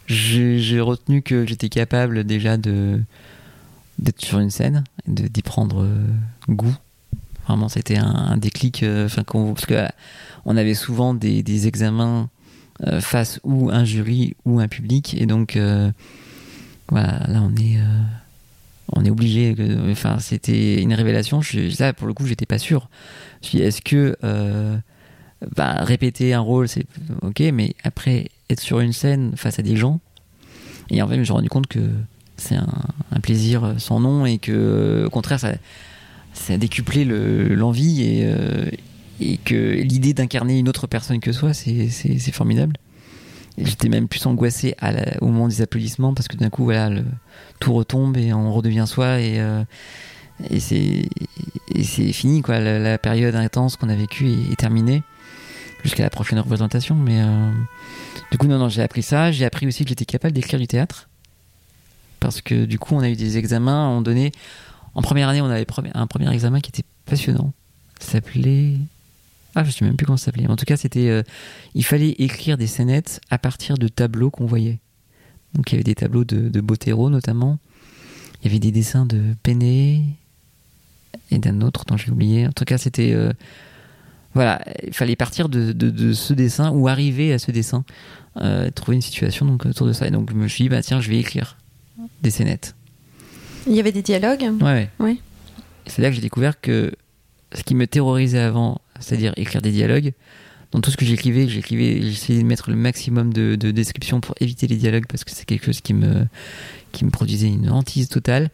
[0.08, 3.02] j'ai, retenu que j'étais capable déjà de,
[4.00, 6.08] d'être sur une scène, de, d'y prendre euh,
[6.50, 6.76] goût.
[7.48, 8.84] Vraiment, c'était un, déclic.
[8.84, 9.88] Euh, enfin, parce que
[10.46, 12.30] on avait souvent des, des examens
[13.00, 15.58] face ou un jury ou un public, et donc
[16.90, 17.80] voilà, là on est
[18.94, 19.56] on est obligé.
[19.90, 21.42] Enfin, c'était une révélation.
[21.42, 22.90] Je, là, pour le coup, j'étais pas sûr.
[23.44, 24.78] Je est-ce que euh,
[25.56, 26.86] bah, répéter un rôle, c'est
[27.22, 30.00] ok, mais après être sur une scène face à des gens,
[30.90, 31.90] et en fait, je me suis rendu compte que
[32.38, 35.54] c'est un, plaisir sans nom et que, au contraire, ça,
[36.34, 38.70] ça a décuplé l'envie et, euh,
[39.20, 42.76] et que l'idée d'incarner une autre personne que soi, c'est formidable.
[43.58, 44.76] J'étais même plus angoissé
[45.22, 46.90] au moment des applaudissements parce que d'un coup, voilà,
[47.60, 49.64] tout retombe et on redevient soi et, euh,
[50.50, 52.60] et c'est fini quoi.
[52.60, 55.04] La, période intense qu'on a vécue est, terminée
[55.84, 56.96] jusqu'à la prochaine représentation.
[56.96, 57.52] Mais euh,
[58.32, 59.32] du coup, non, non, j'ai appris ça.
[59.32, 61.10] J'ai appris aussi que j'étais capable d'écrire du théâtre
[62.20, 63.90] parce que du coup, on a eu des examens.
[63.90, 64.32] On donnait
[64.94, 67.54] en première année, on avait un premier examen qui était passionnant.
[68.00, 68.78] S'appelait
[69.58, 70.48] ah, je sais même plus comment ça s'appelait.
[70.48, 71.08] En tout cas, c'était.
[71.08, 71.24] Euh,
[71.76, 74.80] il fallait écrire des scénettes à partir de tableaux qu'on voyait.
[75.54, 77.58] Donc, il y avait des tableaux de, de Botero, notamment.
[78.42, 79.64] Il y avait des dessins de Penne
[81.32, 82.48] et d'un autre dont j'ai oublié.
[82.48, 83.14] En tout cas, c'était.
[83.14, 83.32] euh,
[84.34, 87.86] voilà, il fallait partir de, de- de ce dessin ou arriver à ce dessin,
[88.38, 90.08] euh, trouver une situation donc, autour de ça.
[90.08, 91.58] Et donc, je me suis dit, bah tiens, je vais écrire
[92.22, 92.76] des scénettes.
[93.68, 94.46] Il y avait des dialogues?
[94.62, 95.18] Ouais, ouais.
[95.88, 96.92] C'est là que j'ai découvert que
[97.54, 100.12] ce qui me terrorisait avant, c'est-à-dire écrire des dialogues,
[100.72, 104.36] dans tout ce que j'écrivais, j'écrivais, j'essayais de mettre le maximum de, de descriptions pour
[104.42, 106.26] éviter les dialogues parce que c'est quelque chose qui me,
[106.92, 108.50] qui me produisait une hantise totale.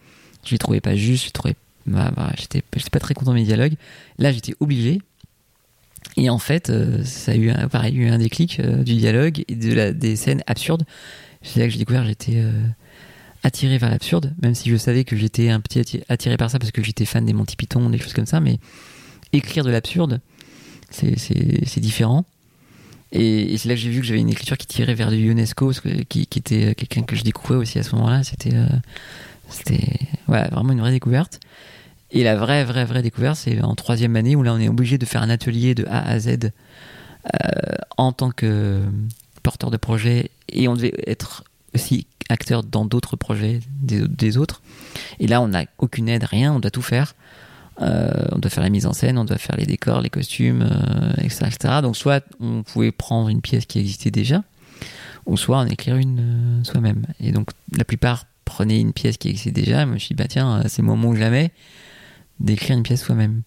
[0.45, 3.43] Je les trouvais pas justes, je trouvais, bah, bah, j'étais, pas très content de mes
[3.43, 3.75] dialogues.
[4.17, 5.01] Là, j'étais obligé.
[6.17, 9.43] Et en fait, euh, ça a eu un, pareil, eu un déclic euh, du dialogue
[9.47, 10.83] et de des scènes absurdes.
[11.41, 12.51] C'est là que j'ai découvert, j'étais euh,
[13.43, 16.59] attiré vers l'absurde, même si je savais que j'étais un petit atti- attiré par ça
[16.59, 18.59] parce que j'étais fan des Monty Python, des choses comme ça, mais
[19.31, 20.21] écrire de l'absurde,
[20.89, 22.25] c'est, différent.
[23.11, 25.67] Et, c'est là que j'ai vu que j'avais une écriture qui tirait vers du UNESCO,
[25.67, 28.23] parce que- qui, qui était quelqu'un que je découvrais aussi à ce moment-là.
[28.23, 28.53] C'était,
[29.49, 31.39] c'était voilà, vraiment une vraie découverte.
[32.11, 34.97] Et la vraie, vraie, vraie découverte, c'est en troisième année où là, on est obligé
[34.97, 37.39] de faire un atelier de A à Z euh,
[37.97, 38.81] en tant que
[39.43, 44.61] porteur de projet et on devait être aussi acteur dans d'autres projets des, autres.
[45.19, 47.15] Et là, on n'a aucune aide, rien, on doit tout faire.
[47.81, 50.61] Euh, on doit faire la mise en scène, on doit faire les décors, les costumes,
[50.69, 51.73] euh, etc., etc.
[51.81, 54.43] Donc, soit on pouvait prendre une pièce qui existait déjà,
[55.25, 57.05] ou soit en écrire une soi-même.
[57.21, 59.85] Et donc, la plupart prenaient une pièce qui existait déjà.
[59.85, 61.51] Moi, je me suis dit, bah tiens, c'est le moment ou jamais
[62.41, 63.43] d'écrire une pièce soi-même.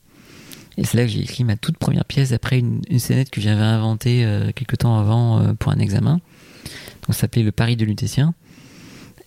[0.77, 3.41] Et c'est là que j'ai écrit ma toute première pièce après une, une scénette que
[3.41, 6.15] j'avais inventée euh, quelque temps avant euh, pour un examen.
[6.15, 8.35] Donc, ça s'appelait Le Paris de Lutétien.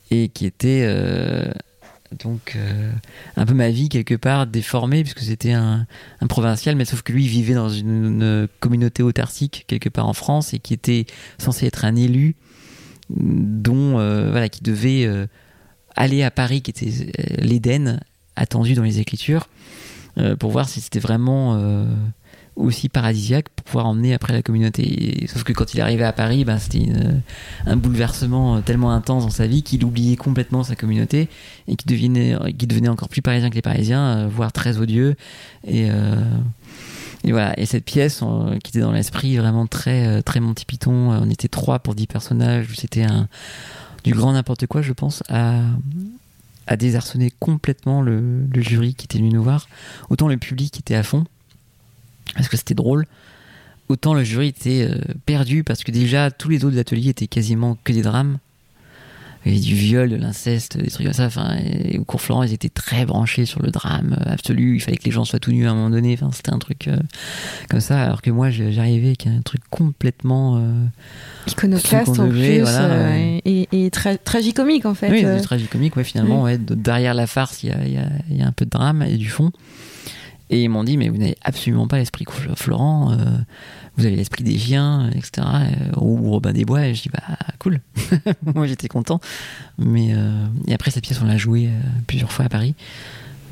[0.09, 1.51] Et qui était euh,
[2.17, 2.91] donc euh,
[3.35, 5.85] un peu ma vie quelque part déformée, puisque c'était un,
[6.29, 10.53] provincial, mais sauf que lui il vivait dans une, communauté autarcique quelque part en France
[10.53, 11.05] et qui était
[11.37, 12.35] censé être un élu
[13.09, 15.27] dont voilà qui devait
[15.97, 17.99] aller à Paris, qui était l'Éden
[18.37, 19.47] attendu dans les Écritures,
[20.17, 21.85] euh, pour voir si c'était vraiment euh,
[22.55, 25.27] aussi paradisiaque pour pouvoir emmener après la communauté.
[25.27, 27.21] Sauf que quand il arrivait à Paris, ben, c'était une-
[27.67, 31.29] un bouleversement tellement intense dans sa vie qu'il oubliait complètement sa communauté
[31.67, 35.15] et qui devenait, devenait encore plus parisien que les Parisiens, euh, voire très odieux.
[35.67, 36.15] Et, euh,
[37.25, 37.59] voilà.
[37.59, 41.19] Et cette pièce, euh, qui était dans l'esprit vraiment très, euh, très Monty Python, euh,
[41.21, 42.67] on était trois pour dix personnages.
[42.75, 43.27] C'était un
[44.03, 45.59] du grand n'importe quoi, je pense, à
[46.67, 49.67] à désarçonner complètement le, jury qui était venu nous voir.
[50.09, 51.25] Autant le public était à fond,
[52.35, 53.05] parce que c'était drôle,
[53.89, 57.77] autant le jury était euh, perdu, parce que déjà tous les autres ateliers étaient quasiment
[57.83, 58.39] que des drames.
[59.47, 61.25] Il y avait du viol, de l'inceste, des trucs comme ça.
[61.25, 64.75] Enfin, et au cours Florent, ils étaient très branchés sur le drame euh, absolu.
[64.75, 66.13] Il fallait que les gens soient tout nus à un moment donné.
[66.13, 66.97] Enfin, c'était un truc euh,
[67.69, 68.01] comme ça.
[68.03, 70.57] Alors que moi, j'arrivais avec un truc complètement.
[70.57, 70.85] euh,
[71.47, 72.87] Iconoclaste en plus, voilà,
[73.45, 75.09] et, et tra- tragicomique en fait.
[75.09, 76.43] Oui, tragicomique, ouais, finalement.
[76.43, 78.65] Ouais, derrière la farce, il y a, il y a- il y a un peu
[78.65, 79.51] de drame et du fond.
[80.49, 83.15] Et ils m'ont dit, mais vous n'avez absolument pas l'esprit Florent, euh,
[83.97, 85.45] vous avez l'esprit des chiens, etc.
[85.45, 86.87] euh, ou Robin des Bois.
[86.87, 87.81] Et je dis, bah, cool.
[88.55, 89.19] Moi, j'étais content.
[89.77, 91.69] Mais, euh, et après, cette pièce, on l'a jouée
[92.07, 92.75] plusieurs fois à Paris.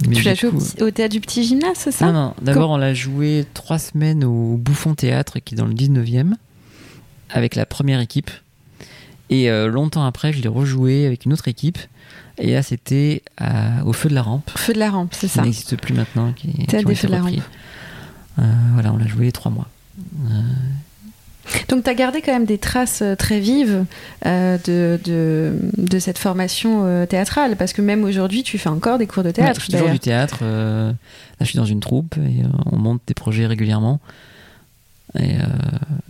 [0.08, 2.08] Mais Tu l'as joué au, coup, au théâtre du Petit Gymnase, c'est ça?
[2.08, 2.34] Non, non.
[2.42, 6.34] D'abord, on l'a joué trois semaines au Bouffon Théâtre, qui est dans le 19e,
[7.30, 8.32] avec la première équipe.
[9.30, 11.80] Et euh, longtemps après, je l'ai rejoué avec une autre équipe.
[12.38, 15.34] Et là, c'était à- au Feu de la Rampe, Feu de la rampe, c'est qui
[15.34, 15.42] ça.
[15.44, 16.34] n'existe plus maintenant.
[16.34, 17.42] Qui, qui Théâtre des Feux de la repris.
[18.40, 18.44] Euh,
[18.74, 19.68] voilà, on l'a joué trois mois.
[21.70, 23.86] Donc tu as gardé quand même des traces euh, très vives
[24.26, 28.98] euh, de, de, de cette formation euh, théâtrale, parce que même aujourd'hui, tu fais encore
[28.98, 29.60] des cours de Ouais, théâtre.
[29.62, 30.40] je fais toujours du théâtre.
[30.42, 30.96] euh, là,
[31.42, 34.00] je suis dans une troupe et euh, on monte des projets régulièrement.
[35.18, 35.44] Et euh,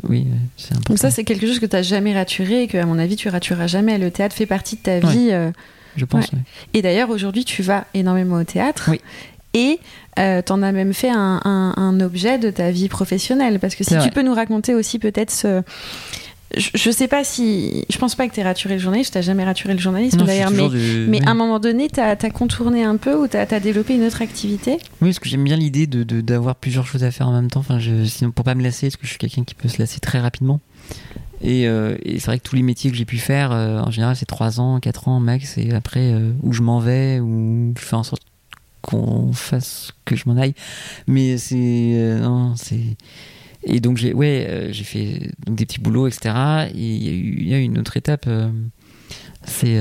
[0.04, 0.26] oui,
[0.58, 0.94] c'est important.
[0.94, 3.18] Donc ça, c'est quelque chose que tu n'as jamais raturé et que, à mon avis,
[3.18, 3.98] tu ratureras jamais.
[4.00, 5.30] Le théâtre fait partie de ta vie.
[5.96, 6.32] Je pense.
[6.32, 6.40] ouais.
[6.74, 8.90] Et d'ailleurs, aujourd'hui, tu vas énormément au théâtre.
[8.92, 9.02] Oui.
[9.54, 9.80] Et
[10.20, 13.60] euh, t'en as même fait un, un- un objet de ta vie professionnelle.
[13.60, 14.12] Parce que si tu vrai.
[14.12, 15.62] peux nous raconter aussi peut-être ce...
[16.56, 17.84] Je, je sais pas si...
[17.90, 19.12] Je pense pas que tu raturé le journalisme.
[19.12, 20.52] Tu jamais raturé le suis d'ailleurs.
[20.52, 23.96] Mais, du- à un moment donné, tu as, contourné un peu ou tu as, développé
[23.96, 24.74] une autre activité?
[25.02, 27.50] Oui, parce que j'aime bien l'idée de, de- d'avoir plusieurs choses à faire en même
[27.50, 27.62] temps.
[27.62, 29.80] Enfin, je, sinon, pour pas me lasser, parce que je suis quelqu'un qui peut se
[29.80, 30.60] lasser très rapidement.
[31.46, 33.92] Et, euh, et c'est vrai que tous les métiers que j'ai pu faire, euh, en
[33.92, 35.60] général, c'est 3 ans, 4 ans max.
[35.60, 38.24] Et après, euh, où je m'en vais, ou je fais en sorte
[38.82, 40.56] qu'on fasse que je m'en aille.
[41.06, 42.18] Mais c'est.
[42.20, 42.98] non, c'est.
[43.64, 46.70] Et donc, j'ai, ouais, j'ai fait donc, des petits boulots, etc.
[46.74, 48.28] Et il y, y a une autre étape.
[49.44, 49.80] c'est.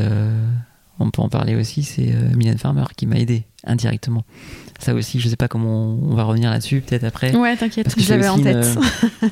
[0.99, 4.25] on peut en parler aussi, c'est Mylène Farmer qui m'a aidé indirectement.
[4.85, 7.35] Ça aussi, je sais pas comment on, va revenir là-dessus, peut-être après.
[7.35, 8.67] Ouais, t'inquiète, je l'avais en tête.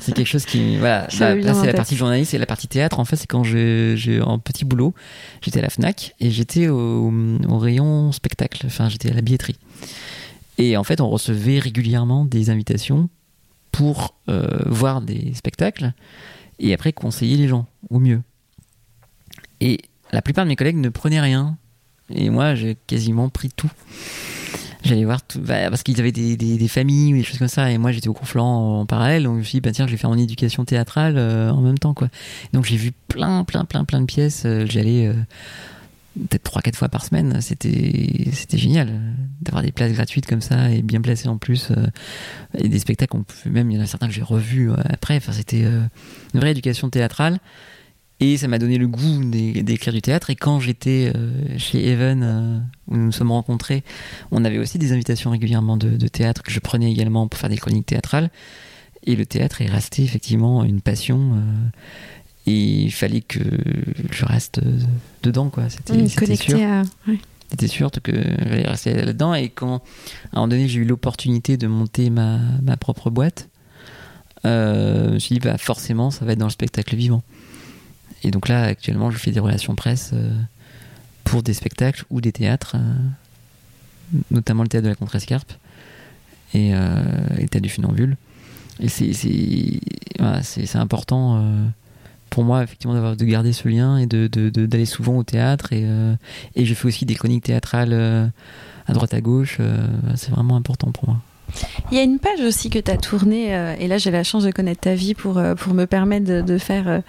[0.01, 0.77] c'est quelque chose qui.
[0.77, 2.99] Voilà, là, là c'est la partie journaliste et la partie théâtre.
[2.99, 4.95] En fait, c'est quand j'ai un petit boulot,
[5.43, 7.11] j'étais à la Fnac et j'étais au,
[7.51, 8.63] rayon spectacle.
[8.65, 9.57] Enfin, j'étais à la billetterie.
[10.57, 13.07] Et en fait, on recevait régulièrement des invitations
[13.71, 15.93] pour euh, voir des spectacles
[16.57, 18.23] et après conseiller les gens au mieux.
[19.61, 21.59] Et la plupart de mes collègues ne prenaient rien.
[22.09, 23.69] Et moi, j'ai quasiment pris tout.
[24.83, 27.71] J'allais voir tout, bah, parce qu'ils avaient des, des, familles ou des choses comme ça,
[27.71, 29.91] et moi j'étais au conflant en, parallèle, donc je me suis dit, bah, tiens, je
[29.91, 32.09] vais faire mon éducation théâtrale euh, en même temps, quoi.
[32.51, 34.43] Donc j'ai vu plein, plein, plein, plein de pièces.
[34.45, 35.13] Euh, j'allais euh,
[36.27, 37.39] peut-être 3-4 fois par semaine.
[37.39, 38.99] C'était, c'était génial
[39.41, 41.71] d'avoir des places gratuites comme ça et bien placées en plus.
[42.57, 45.15] et des spectacles, on même, il y en a certains que j'ai revus après.
[45.15, 47.39] Enfin, c'était une vraie éducation théâtrale.
[48.23, 50.29] Et ça m'a donné le goût d'écrire du théâtre.
[50.29, 52.57] Et quand j'étais euh, chez Even, euh,
[52.87, 53.83] où nous nous sommes rencontrés,
[54.31, 57.57] on avait aussi des invitations régulièrement de, théâtre que je prenais également pour faire des
[57.57, 58.29] chroniques théâtrales.
[59.05, 61.33] Et le théâtre est resté effectivement une passion.
[61.33, 61.39] Euh,
[62.47, 63.41] et il fallait que
[64.11, 64.61] je reste
[65.21, 65.49] dedans.
[65.49, 65.67] quoi.
[65.67, 66.57] C'était mmh, sûr.
[67.51, 69.33] C'était sûr que j'allais rester là-dedans.
[69.33, 73.49] Et quand, à un moment donné, j'ai eu l'opportunité de monter ma, ma propre boîte,
[74.45, 77.21] je me suis dit, bah, forcément, ça va être dans le spectacle vivant.
[78.23, 80.31] Et donc là, actuellement, je fais des relations presse euh,
[81.23, 85.51] pour des spectacles ou des théâtres, euh, notamment le théâtre de la Contrescarpe
[86.53, 88.17] et, euh, le théâtre du Funambule.
[88.79, 89.11] Et c'est
[90.17, 90.41] voilà,
[90.75, 91.45] important
[92.31, 95.73] pour moi, effectivement, de garder ce lien et d'aller de, de, souvent au théâtre.
[95.73, 95.87] Et,
[96.55, 97.93] et je fais aussi des chroniques théâtrales
[98.87, 99.59] à droite à gauche.
[100.15, 101.21] c'est vraiment important pour moi.
[101.91, 104.23] Il y a une page aussi que tu as tournée, euh, et là j'ai la
[104.23, 106.99] chance de connaître ta vie pour, euh, pour me permettre de, faire euh,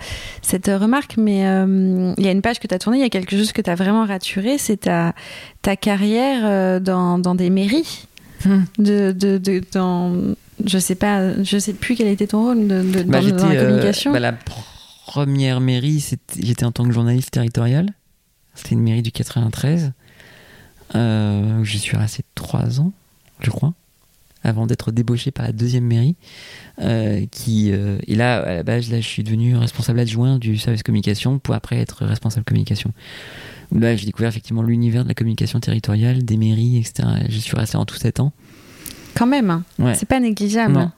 [0.42, 3.10] cette remarque, mais il y a une page que tu as tournée, il y a
[3.10, 5.14] quelque chose que tu as vraiment raturé, c'est ta,
[5.62, 8.06] ta carrière dans, dans des mairies.
[8.44, 8.64] Hmm.
[8.78, 10.34] De, de, de, dans,
[10.66, 14.12] je sais pas, je sais plus quel était ton rôle de, bah, dans, la communication.
[14.12, 14.34] Bah, la
[15.06, 16.04] première mairie,
[16.38, 17.88] j'étais en tant que journaliste territorial.
[18.54, 19.92] C'était une mairie du 93.
[20.94, 22.92] Euh, J'y suis resté trois ans,
[23.40, 23.72] je crois
[24.44, 26.16] avant d'être débauché par la deuxième mairie.
[26.80, 30.58] Euh, qui, euh, et là, à la base, là, je suis devenu responsable adjoint du
[30.58, 32.92] service communication pour après être responsable communication.
[33.72, 37.08] Là, j'ai découvert effectivement l'univers de la communication territoriale, des mairies, etc.
[37.28, 38.32] Je suis resté en tout sept ans.
[39.14, 39.94] Quand même, hein.
[39.94, 40.74] c'est pas négligeable.
[40.74, 40.90] Non,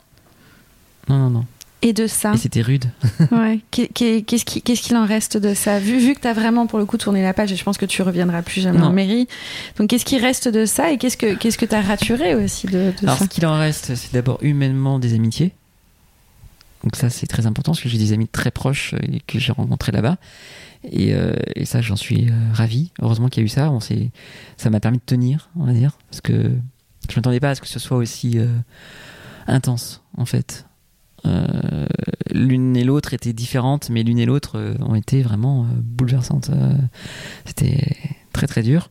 [1.09, 1.31] non, non.
[1.31, 1.45] non
[1.87, 2.33] et de ça.
[2.35, 2.87] Et c'était rude.
[3.31, 3.61] ouais.
[3.71, 5.79] Qu'est-ce qu'il en reste de ça?
[5.79, 7.79] Vu, vu que tu as vraiment pour le coup tourné la page et je pense
[7.79, 9.29] que tu reviendras plus jamais en mairie.
[9.79, 10.91] Donc qu'est-ce qui reste de ça?
[10.91, 14.13] Et qu'est-ce que tu as raturé aussi de, de Alors ce qu'il en reste, c'est
[14.13, 15.53] d'abord humainement des amitiés.
[16.83, 19.53] Donc ça c'est très important parce que j'ai des amis très proches euh, que j'ai
[19.53, 20.17] rencontrés là-bas.
[20.85, 22.91] Et, euh, et, ça j'en suis euh, ravi.
[23.01, 23.71] Heureusement qu'il y a eu ça.
[23.71, 25.99] On ça m'a permis de tenir, on va dire.
[26.11, 26.53] Parce que
[27.09, 28.39] je m'attendais pas à ce que ce soit aussi
[29.47, 30.67] intense en fait.
[31.27, 31.87] Euh,
[32.31, 36.51] l'une et l'autre étaient différentes, mais l'une et l'autre euh, ont été vraiment euh, bouleversantes.
[37.45, 37.97] C'était
[38.33, 38.91] très très dur.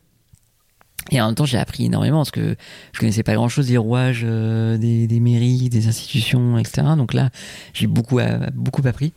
[1.12, 2.56] Et en même temps, j'ai appris énormément parce que
[2.92, 6.88] je connaissais pas grand chose des rouages des, mairies, des institutions, etc.
[6.98, 7.30] Donc là,
[7.74, 8.20] j'ai beaucoup,
[8.56, 9.14] beaucoup appris.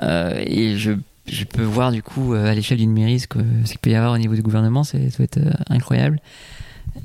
[0.00, 0.94] et je,
[1.44, 4.34] peux voir du coup à l'échelle d'une mairie ce qu'il peut y avoir au niveau
[4.34, 6.18] du gouvernement, ça doit être incroyable.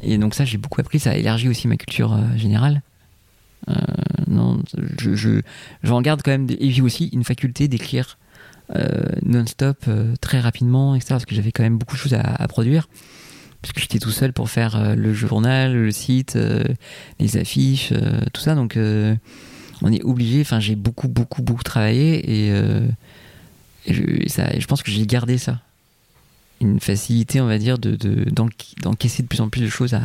[0.02, 1.00] Et donc ça, j'ai beaucoup appris.
[1.00, 2.82] Ça a élargi aussi ma culture générale.
[3.70, 3.74] Euh,
[4.28, 4.62] non,
[5.00, 5.42] je, je,
[5.84, 8.18] j'en garde quand même, et puis aussi une faculté d'écrire
[8.76, 11.10] euh, non-stop euh, très rapidement, etc.
[11.16, 12.88] Parce que j'avais quand même beaucoup de choses à, produire
[13.62, 16.38] puisque j'étais tout seul pour faire le journal, le site,
[17.18, 17.94] les affiches,
[18.34, 18.56] tout ça.
[18.56, 18.78] Donc
[19.82, 20.42] on est obligé.
[20.42, 22.54] Enfin, j'ai beaucoup, beaucoup, beaucoup travaillé et,
[23.88, 25.62] je, je pense que j'ai gardé ça.
[26.60, 28.26] Une facilité, on va dire, de, de
[28.82, 30.02] d'encaisser de plus en plus de choses à,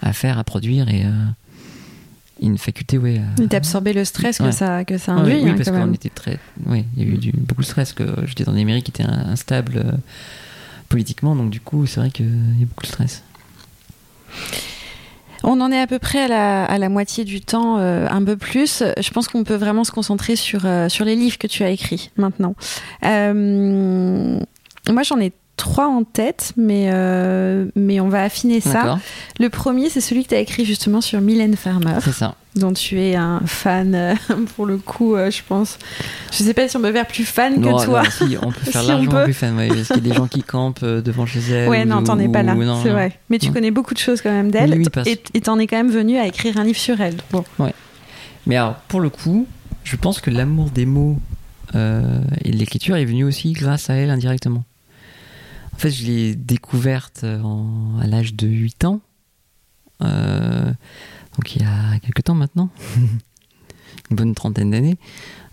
[0.00, 1.04] à faire, à produire et
[2.40, 3.20] une faculté, ouais.
[3.38, 5.34] D'absorber le stress que ça que ça induit.
[5.34, 7.92] oui, hein, parce qu'on était très, oui, il y a eu du, beaucoup de stress
[7.92, 9.92] que j'étais dans des mairies qui étaient instables euh,
[10.88, 13.22] politiquement, donc du coup, c'est vrai qu'il y a beaucoup de stress.
[15.44, 18.24] On en est à peu près à la, à la moitié du temps, euh, un
[18.24, 18.82] peu plus.
[18.98, 21.70] Je pense qu'on peut vraiment se concentrer sur, euh, sur les livres que tu as
[21.70, 22.54] écrits maintenant.
[23.02, 28.98] moi, j'en ai trois en tête, mais, euh, mais on va affiner ça.
[29.38, 31.98] Le premier, c'est celui que tu as écrit justement sur Mylène Farmer.
[32.00, 32.34] C'est ça.
[32.56, 34.14] Dont tu es un fan, euh,
[34.56, 35.78] pour le coup, euh, je pense.
[36.30, 38.02] Je sais pas si on peut faire plus fan que toi.
[38.02, 40.28] Non, si, on peut faire largement plus fan, ouais, parce qu'il y a des gens
[40.28, 41.68] qui campent devant chez elle.
[41.68, 43.18] Ouais, non, t'en es pas là, c'est vrai.
[43.30, 46.18] Mais tu connais beaucoup de choses quand même d'elle, et t'en es quand même venu
[46.18, 47.16] à écrire un livre sur elle.
[47.30, 47.44] Bon.
[47.58, 47.74] Ouais.
[48.46, 49.46] Mais alors, pour le coup,
[49.84, 51.18] je pense que l'amour des mots
[51.74, 54.64] et de l'écriture est venu aussi grâce à elle indirectement.
[55.74, 59.00] En fait, je l'ai découverte en- à l'âge de 8 ans.
[60.02, 60.72] Euh,
[61.36, 62.70] donc il y a quelques temps maintenant.
[64.10, 64.96] une bonne trentaine d'années.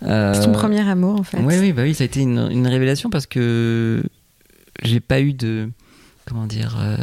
[0.03, 1.39] Euh, C'est ton premier amour, en fait.
[1.41, 4.03] Oui, oui, bah oui, ça a été une, une révélation parce que
[4.83, 5.69] j'ai pas eu de.
[6.25, 6.97] Comment dire euh,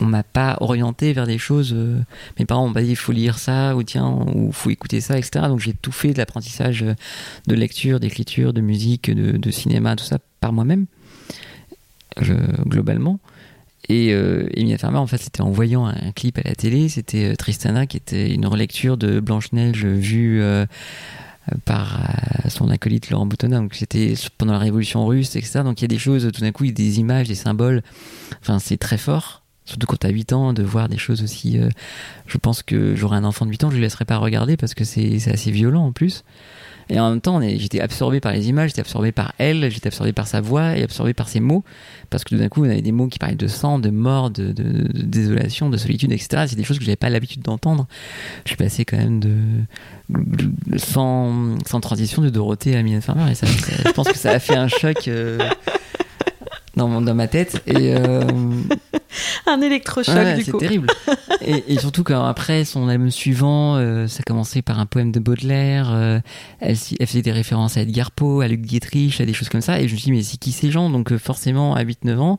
[0.00, 1.72] On m'a pas orienté vers des choses.
[1.74, 2.00] euh,
[2.38, 5.18] mes parents m'ont pas dit il faut lire ça, ou tiens, ou faut écouter ça,
[5.18, 5.46] etc.
[5.48, 6.94] Donc j'ai tout fait de l'apprentissage euh,
[7.46, 10.86] de lecture, d'écriture, de musique, de, de cinéma, tout ça par moi-même,
[12.66, 13.20] globalement.
[13.88, 17.32] Et euh, Emilia Farmer, en fait, c'était en voyant un, clip à la télé, c'était
[17.32, 20.64] euh, Tristana qui était une relecture de Blanche-Neige vue euh,
[21.66, 23.58] par euh, son acolyte Laurent Boutonnat.
[23.58, 25.60] Donc c'était pendant la Révolution russe, etc.
[25.64, 27.34] Donc il y a des choses, tout d'un coup, il y a des images, des
[27.34, 27.82] symboles.
[28.40, 29.43] Enfin, c'est très fort.
[29.66, 31.58] Surtout quand tu as 8 ans, de voir des choses aussi.
[31.58, 31.68] euh,
[32.26, 34.56] je pense que j'aurais un enfant de 8 ans, je ne le laisserais pas regarder
[34.56, 36.22] parce que c'est assez violent en plus.
[36.90, 40.12] Et en même temps, j'étais absorbé par les images, j'étais absorbé par elle, j'étais absorbé
[40.12, 41.64] par sa voix et absorbé par ses mots.
[42.10, 44.28] Parce que tout d'un coup, on avait des mots qui parlaient de sang, de mort,
[44.30, 44.62] de, de-
[44.92, 46.44] de désolation, de solitude, etc.
[46.46, 47.86] C'est des choses que j'avais pas l'habitude d'entendre.
[48.44, 49.34] Je suis passé quand même de,
[50.76, 54.38] sans, sans transition de Dorothée à Mylène Farmer et ça- je pense que ça a
[54.38, 55.38] fait un choc euh,
[56.76, 57.62] dans, mon- dans ma tête.
[57.66, 58.22] Et, euh,
[59.46, 60.58] Un électrochoc, Ouais, du c'est coup.
[60.58, 60.88] terrible.
[61.46, 65.20] et, et surtout quand après son album suivant, euh, ça commençait par un poème de
[65.20, 65.90] Baudelaire.
[65.92, 66.18] euh,
[66.60, 69.60] elle, elle faisait des références à Edgar Poe, à Luc Dietrich, à des choses comme
[69.60, 69.80] ça.
[69.80, 70.90] Et je me suis dit, mais c'est qui ces gens?
[70.90, 72.38] Donc euh, forcément, à 8-9 ans,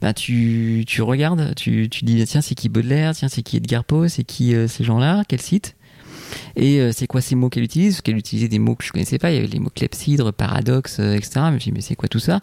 [0.00, 3.14] bah, tu, tu regardes, tu, tu dis, tiens, c'est qui Baudelaire?
[3.14, 4.08] Tiens, c'est qui Edgar Poe?
[4.08, 5.22] C'est qui ces gens-là?
[5.28, 5.76] Quel site?
[6.56, 7.94] Et euh, c'est quoi ces mots qu'elle utilise?
[7.94, 9.30] Parce qu'elle utilisait des mots que je connaissais pas.
[9.30, 11.32] Il y avait les mots clepsydre, paradoxe, euh, etc.
[11.48, 12.40] Je me suis dit, mais c'est quoi tout ça?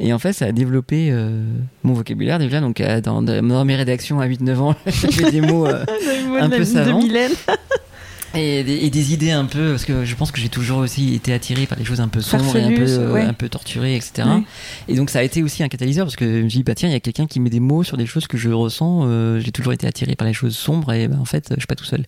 [0.00, 1.44] Et en fait, ça a développé euh,
[1.82, 2.60] mon vocabulaire déjà.
[2.60, 6.98] Donc, dans, dans mes rédactions à 8-9 ans, j'avais des mots un peu de savant.
[6.98, 7.32] Mylène.
[8.34, 9.70] et, des, et des idées un peu.
[9.70, 12.20] Parce que je pense que j'ai toujours aussi été attiré par des choses un peu
[12.20, 13.22] sombres et un peu, euh, ouais.
[13.22, 14.28] un peu torturées, etc.
[14.28, 14.42] Ouais.
[14.88, 16.88] Et donc, ça a été aussi un catalyseur parce que je me dis, bah tiens,
[16.88, 19.02] il y a quelqu'un qui met des mots sur des choses que je ressens.
[19.06, 21.66] euh, j'ai toujours été attiré par les choses sombres et bah, en fait, je suis
[21.66, 22.04] pas tout seul.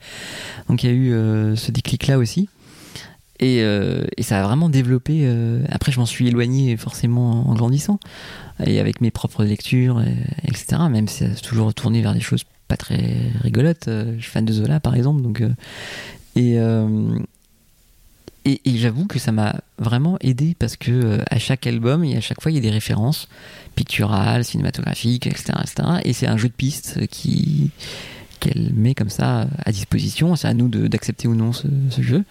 [0.68, 2.48] Donc, il y a eu euh, ce déclic-là aussi.
[3.42, 5.20] Et, euh, et ça a vraiment développé.
[5.22, 7.98] euh, après, je m'en suis éloigné forcément en grandissant
[8.66, 10.14] et avec mes propres lectures, et-
[10.46, 10.82] etc.
[10.90, 13.88] Même si ça s'est toujours tourné vers des choses pas très rigolotes.
[13.88, 15.22] Euh, Je suis fan de Zola, par exemple.
[15.22, 15.50] Donc, euh,
[16.36, 17.18] et, euh,
[18.44, 22.20] et, et j'avoue que ça m'a vraiment aidé parce que à chaque album et à
[22.20, 23.28] chaque fois il y a des références
[23.74, 25.88] picturales, cinématographiques, etc., etc.
[26.04, 27.70] Et c'est un jeu de pistes qui
[28.38, 30.36] qu'elle met comme ça à disposition.
[30.36, 31.66] C'est à nous d'accepter ou non ce,
[31.98, 32.24] jeu.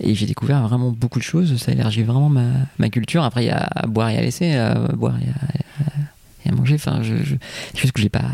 [0.00, 1.54] Et j'ai découvert vraiment beaucoup de choses.
[1.58, 3.22] Ça a élargi vraiment ma, culture.
[3.24, 6.76] Après, il y a à boire et à laisser, à boire et à, manger.
[6.76, 8.30] Enfin, je, je, que j'ai pas,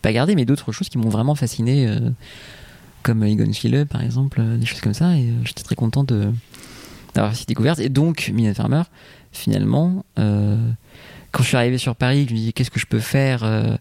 [0.00, 2.10] pas gardées, mais d'autres choses qui m'ont vraiment fasciné, euh,
[3.02, 5.16] comme Egon Schiele, par exemple, euh, des choses comme ça.
[5.16, 6.30] Et euh, j'étais très content de
[7.14, 7.78] d'avoir cette découverte.
[7.78, 8.82] Et donc, Mylène Farmer,
[9.30, 13.78] finalement, quand je suis arrivé sur Paris, je me dis qu'est-ce que je peux faire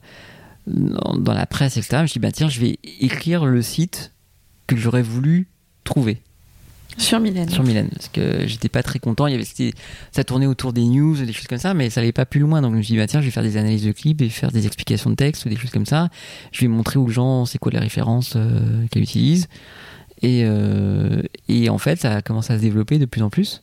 [0.67, 1.97] dans, la presse, etc.
[1.97, 4.13] Je me dit, bah, tiens, je vais écrire le site
[4.67, 5.47] que j'aurais voulu
[5.83, 6.21] trouver
[6.97, 7.49] Sur Mylène.
[7.49, 9.27] sur Mylène parce que j'étais pas très content.
[9.27, 9.73] Il y avait
[10.11, 12.61] ça tournait autour des news des choses comme ça mais ça allait pas plus loin.
[12.61, 14.29] Donc je me suis dit bah tiens je vais faire des analyses de clips et
[14.29, 16.09] faire des explications de texte des choses comme ça.
[16.51, 19.47] Je vais montrer aux gens c'est quoi les références euh, qu'elle utilise
[20.21, 23.61] et, euh, et en fait ça a commencé à se développer de plus en plus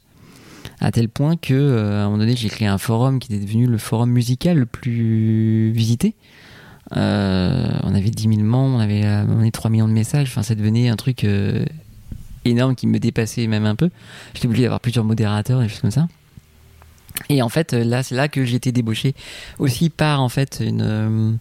[0.80, 3.66] à tel point que euh, un moment donné j'ai créé un forum qui était devenu
[3.66, 6.14] le forum musical le plus visité.
[6.96, 10.28] Euh, on avait 10 000 membres on avait on avait 3 millions de messages.
[10.28, 11.26] Enfin ça devenait un truc
[12.44, 13.90] énorme qui me dépassait même un peu.
[14.34, 16.08] J'étais obligé d'avoir plusieurs modérateurs et choses comme ça.
[17.28, 19.14] Et en fait, euh, là, c'est là que j'ai été débauché
[19.58, 21.32] aussi par en fait une, euh,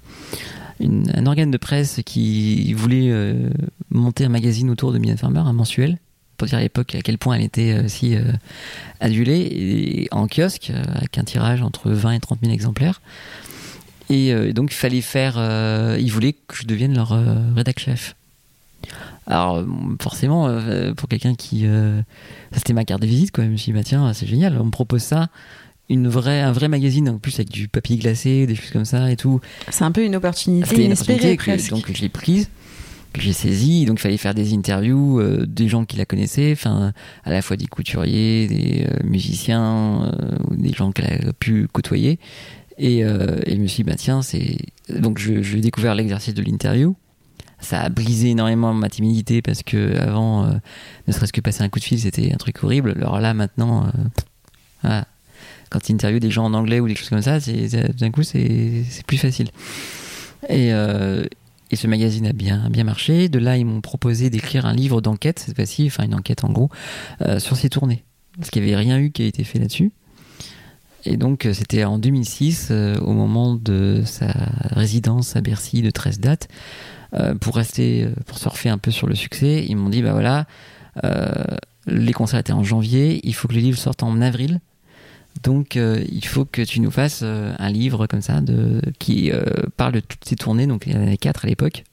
[1.13, 3.49] un organe de presse qui voulait euh,
[3.91, 5.97] monter un magazine autour de Mylène Farmer, un mensuel,
[6.37, 8.23] pour dire à l'époque à quel point elle était si euh,
[8.99, 13.01] adulée, et en kiosque, avec un tirage entre 20 et 30 000 exemplaires.
[14.11, 15.35] Et donc, il fallait faire.
[15.99, 17.09] ils voulaient que je devienne leur
[17.55, 18.15] rédac chef.
[19.30, 19.63] Alors,
[20.01, 21.65] forcément, euh, pour quelqu'un qui.
[21.65, 22.01] euh,
[22.51, 23.43] ça, c'était ma carte de visite, quoi.
[23.45, 25.27] Je me suis dit, bah tiens, c'est génial, on me propose ça.
[25.88, 29.11] Une vraie, un vrai magazine, en plus avec du papier glacé, des choses comme ça
[29.11, 29.39] et tout.
[29.69, 31.69] C'est un peu une opportunité inespérée presque.
[31.71, 32.49] donc j'ai prise,
[33.13, 33.86] que j'ai saisie.
[33.86, 37.41] Donc il fallait faire des interviews euh, des gens qui la connaissaient, enfin à la
[37.41, 42.19] fois des couturiers, des euh, musiciens, euh, des gens qu'elle a pu côtoyer.
[42.77, 44.57] Et, euh, et je me suis dit, bah tiens, c'est.
[44.95, 46.95] Donc je- j'ai découvert l'exercice de l'interview.
[47.62, 50.51] Ça a brisé énormément ma timidité parce que avant, euh,
[51.07, 52.93] ne serait-ce que passer un coup de fil, c'était un truc horrible.
[52.97, 53.89] Alors là, maintenant, euh,
[54.82, 55.05] voilà.
[55.70, 58.24] quand tu interviews des gens en anglais ou des choses comme ça, c'est- d'un coup,
[58.24, 59.49] c'est plus facile.
[60.47, 61.26] Et, euh,
[61.70, 63.28] et ce magazine a bien, bien marché.
[63.30, 66.49] De là, ils m'ont proposé d'écrire un livre d'enquête, cette fois-ci, enfin une enquête en
[66.49, 66.70] gros,
[67.39, 68.03] sur ses tournées.
[68.38, 69.91] Parce qu'il n'y avait rien eu qui a été fait là-dessus.
[71.05, 74.28] Et donc, c'était en 2006, au moment de sa
[74.72, 76.47] résidence à Bercy de 13 dates,
[77.41, 79.66] pour rester, pour surfer un peu sur le succès.
[79.68, 80.45] Ils m'ont dit, bah voilà,
[81.88, 84.60] les concerts étaient en janvier, il faut que le livre sorte en avril.
[85.43, 89.32] Donc, il faut que tu nous fasses un livre comme ça de, qui
[89.78, 90.68] parle de toutes ces tournées.
[90.68, 91.84] Donc, il y en avait quatre à l'époque.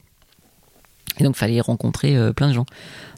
[1.19, 2.67] Et donc, fallait rencontrer plein de gens.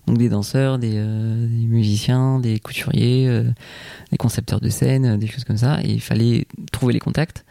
[0.08, 3.44] Donc des danseurs, des, euh, musiciens, des couturiers, euh,
[4.10, 5.80] des concepteurs de scène, euh, des choses comme ça.
[5.84, 7.44] Et il fallait trouver les contacts.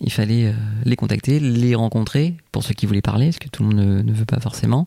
[0.00, 0.52] Il fallait
[0.84, 4.12] les contacter, les rencontrer pour ceux qui voulaient parler, parce que tout le monde ne,
[4.12, 4.86] veut pas forcément.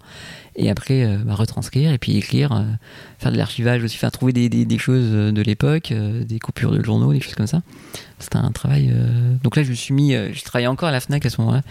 [0.55, 2.65] Et après, bah, retranscrire et puis écrire,
[3.17, 7.13] faire de l'archivage aussi, faire trouver des, des, choses de l'époque, des coupures de journaux,
[7.13, 7.61] des choses comme ça.
[8.19, 8.93] C'était un travail.
[9.43, 10.11] Donc là, je me suis mis.
[10.11, 11.63] je travaillais encore à la Fnac à ce moment-là.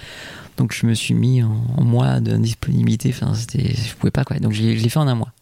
[0.56, 3.10] Donc je me suis mis en, mois d'indisponibilité.
[3.10, 4.38] Enfin, c'était, je pouvais pas quoi.
[4.38, 5.32] Donc je l'ai fait en un mois.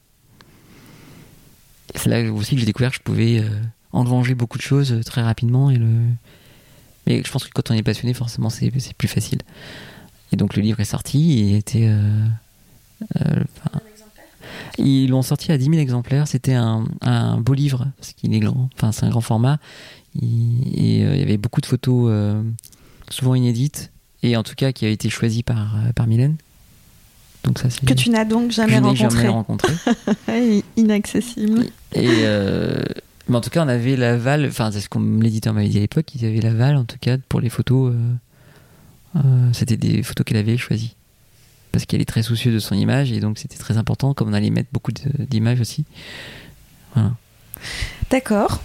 [1.94, 3.48] C'est là aussi que j'ai découvert que je pouvais euh,
[3.92, 5.70] engranger beaucoup de choses euh, très rapidement.
[5.70, 5.88] Et le...
[7.06, 9.40] Mais je pense que quand on est passionné, forcément, c'est plus facile.
[10.32, 11.48] Et donc le livre est sorti.
[11.48, 11.88] Il était.
[11.88, 12.26] Euh,
[14.78, 16.26] ils l'ont sorti à 10 000 exemplaires.
[16.26, 18.68] C'était un, un, beau livre, parce qu'il est grand.
[18.74, 19.58] Enfin, c'est un grand format.
[20.20, 22.12] et il y avait beaucoup de photos,
[23.10, 23.92] souvent inédites,
[24.22, 26.36] et en tout cas qui a été choisi par, par Mylène.
[27.44, 29.22] Donc ça, que tu n'as donc jamais rencontré.
[29.22, 29.72] Jamais rencontré.
[30.76, 31.66] Inaccessible.
[31.92, 32.82] Et euh,
[33.28, 35.80] mais en tout cas, on avait l'aval, enfin, c'est ce qu'on l'éditeur m'avait dit à
[35.80, 37.94] l'époque, ils avaient l'aval en tout cas pour les photos.
[37.94, 38.14] Euh,
[39.16, 40.94] euh, c'était des photos qu'elle avait choisies.
[41.72, 44.32] Parce qu'elle est très soucieuse de son image et donc c'était très important, comme on
[44.32, 45.84] allait mettre beaucoup d'images aussi.
[46.94, 47.12] Voilà.
[48.10, 48.62] D'accord.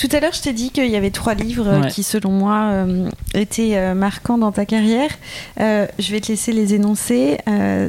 [0.00, 2.70] Tout à l'heure, je t'ai dit qu'il y avait trois livres euh, qui, selon moi,
[2.70, 5.10] euh, étaient euh, marquants dans ta carrière.
[5.58, 7.36] je vais te laisser les énoncer.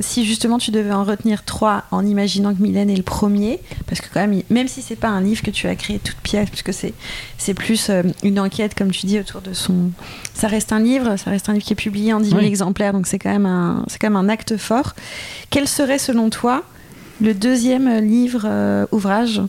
[0.01, 4.01] si justement tu devais en retenir trois, en imaginant que Mylène est le premier, parce
[4.01, 6.49] que quand même, même si c'est pas un livre que tu as créé toute pièce,
[6.49, 6.93] puisque c'est
[7.37, 7.89] c'est plus
[8.23, 9.91] une enquête, comme tu dis, autour de son.
[10.33, 12.91] Ça reste un livre, ça reste un livre qui est publié en 10 000 exemplaires,
[12.91, 14.95] donc c'est quand même un c'est quand même un acte fort.
[15.49, 16.63] Quel serait, selon toi,
[17.21, 19.41] le deuxième livre ouvrage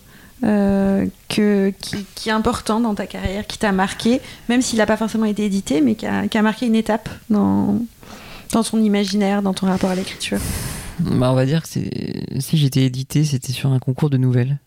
[0.45, 4.97] euh, que, qui, est important dans ta carrière, qui t'a marqué, même s'il n'a pas
[4.97, 7.81] forcément été édité, mais qui a, marqué une étape dans,
[8.51, 10.41] dans ton imaginaire, dans ton rapport à l'écriture
[10.99, 14.59] bah On va dire que si j'étais édité, c'était sur un concours de nouvelles.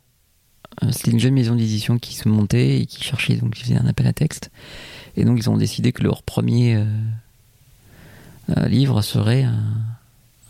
[0.81, 3.85] Euh, c'était une jeune maison d'édition qui se montait et qui cherchait, donc qui un
[3.85, 4.51] appel à texte.
[5.17, 9.45] Et donc ils ont décidé que leur premier euh, livre serait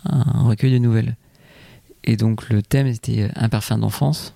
[0.06, 1.16] un recueil de nouvelles.
[2.04, 4.36] Et donc le thème était Un parfum d'enfance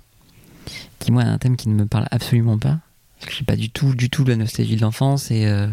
[0.99, 2.79] qui moi est un thème qui ne me parle absolument pas.
[3.19, 5.67] Parce que j'ai pas du tout, du tout la nostalgie de l'enfance et, euh,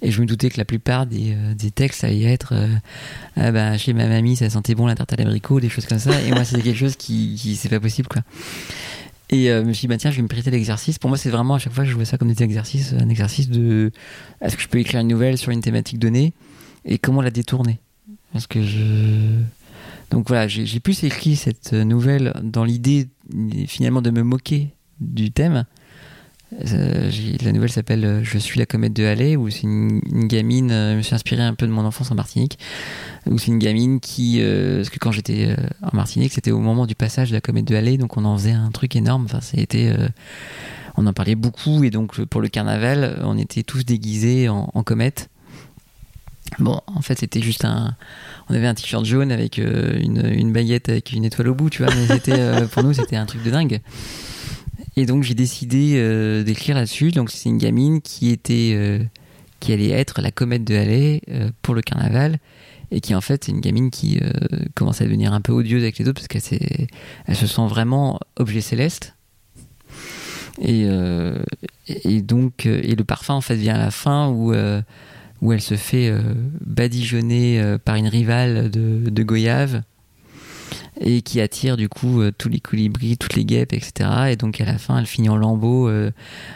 [0.00, 2.68] je me doutais que la plupart des, euh, des textes allaient être euh,
[3.36, 5.98] ah bah, chez ma mamie ça sentait bon la tarte à l'abricot, des choses comme
[5.98, 6.20] ça.
[6.22, 8.22] Et moi c'était quelque chose qui, qui c'est pas possible quoi.
[9.30, 10.98] Et je me suis dit, bah tiens, je vais me prêter l'exercice.
[10.98, 13.48] Pour moi, c'est vraiment à chaque fois, je vois ça comme des exercices, un exercice
[13.48, 13.90] de
[14.42, 16.34] est-ce que je peux écrire une nouvelle sur une thématique donnée
[16.84, 17.80] et comment la détourner?
[18.32, 19.40] Parce que je.
[20.10, 23.08] Donc voilà, j'ai plus écrit cette nouvelle dans l'idée
[23.66, 25.64] finalement de me moquer du thème.
[26.72, 27.10] Euh,
[27.42, 30.92] la nouvelle s'appelle euh, Je suis la comète de Halley, où c'est une, gamine, euh,
[30.92, 32.58] je me suis inspiré un peu de mon enfance en Martinique,
[33.26, 36.94] où c'est une gamine qui, parce que quand j'étais en Martinique, c'était au moment du
[36.94, 39.92] passage de la comète de Halley, donc on en faisait un truc énorme, enfin, c'était,
[40.96, 45.30] on en parlait beaucoup, et donc pour le carnaval, on était tous déguisés en comète.
[46.58, 47.96] Bon, en fait, c'était juste un,
[48.48, 51.82] on avait un t-shirt jaune avec euh, une, baguette avec une étoile au bout, tu
[51.82, 51.92] vois.
[51.94, 53.80] Mais euh, pour nous, c'était un truc de dingue.
[54.96, 57.10] Et donc, j'ai décidé euh, d'écrire là-dessus.
[57.10, 59.00] Donc, c'est une gamine qui était,
[59.60, 61.22] qui allait être la comète de Halley
[61.62, 62.38] pour le carnaval.
[62.90, 64.20] Et qui, en fait, est une gamine qui
[64.74, 66.86] commence à devenir un peu odieuse avec les autres parce qu'elle
[67.26, 69.16] elle se sent vraiment objet céleste.
[70.60, 70.86] Et,
[71.88, 74.54] et donc, et le parfum, en fait, vient à la fin où
[75.44, 76.20] où elle se fait euh,
[76.62, 79.82] badigeonner euh, par une rivale de, de, goyave
[80.98, 84.08] et qui attire du coup euh, tous les colibris, toutes les guêpes, etc.
[84.30, 85.90] Et donc à la fin, elle finit en lambeaux,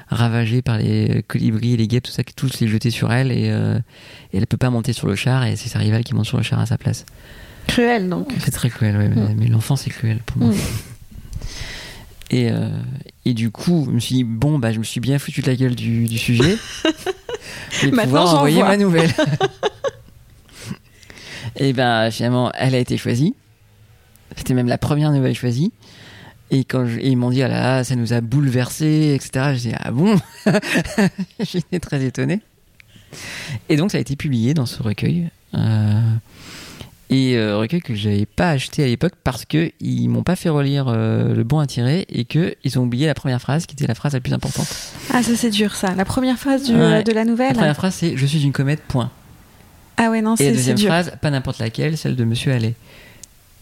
[0.09, 3.49] ravagée par les colibris, les guêpes, tout ça, qui tous les jeter sur elle et,
[4.33, 6.39] et elle peut pas monter sur le char et c'est sa rivale qui monte sur
[6.39, 7.05] le char à sa place.
[7.67, 8.33] Cruel donc.
[8.39, 9.53] C'est très cruel, oui, mais, mm.
[9.53, 10.55] l'enfant c'est cruel pour moi.
[10.55, 10.57] Mm.
[12.31, 12.51] Et,
[13.29, 15.47] et, du coup, je me suis dit, bon, bah, je me suis bien foutu de
[15.47, 16.57] la gueule du, du sujet.
[17.85, 19.11] Maintenant, pouvoir envoyer ma nouvelle.
[21.57, 23.35] et ben finalement, elle a été choisie.
[24.37, 25.73] C'était même la première nouvelle choisie.
[26.51, 29.91] Et quand ils m'ont dit, ah là, ça nous a bouleversé, etc., j'ai dit, ah
[29.91, 30.19] bon?
[31.41, 32.41] J'étais très étonné.
[33.69, 35.31] Et donc, ça a été publié dans ce recueil.
[35.55, 36.15] Euh,
[37.11, 40.51] Et euh, recueil que j'avais pas acheté à l'époque parce que ils m'ont pas fait
[40.51, 43.75] relire euh, le bon à tirer et que ils ont oublié la première phrase qui
[43.75, 44.69] était la phrase la plus importante.
[45.13, 45.95] Ah, ça c'est dur ça.
[45.95, 47.03] La première phrase du- Ouais.
[47.03, 47.49] de la nouvelle.
[47.49, 49.11] La première phrase c'est je suis une comète point.
[49.97, 50.89] Ah ouais, non, Et la c'est c'est deuxième dur.
[50.89, 52.75] phrase pas n'importe laquelle, celle de Monsieur Allais.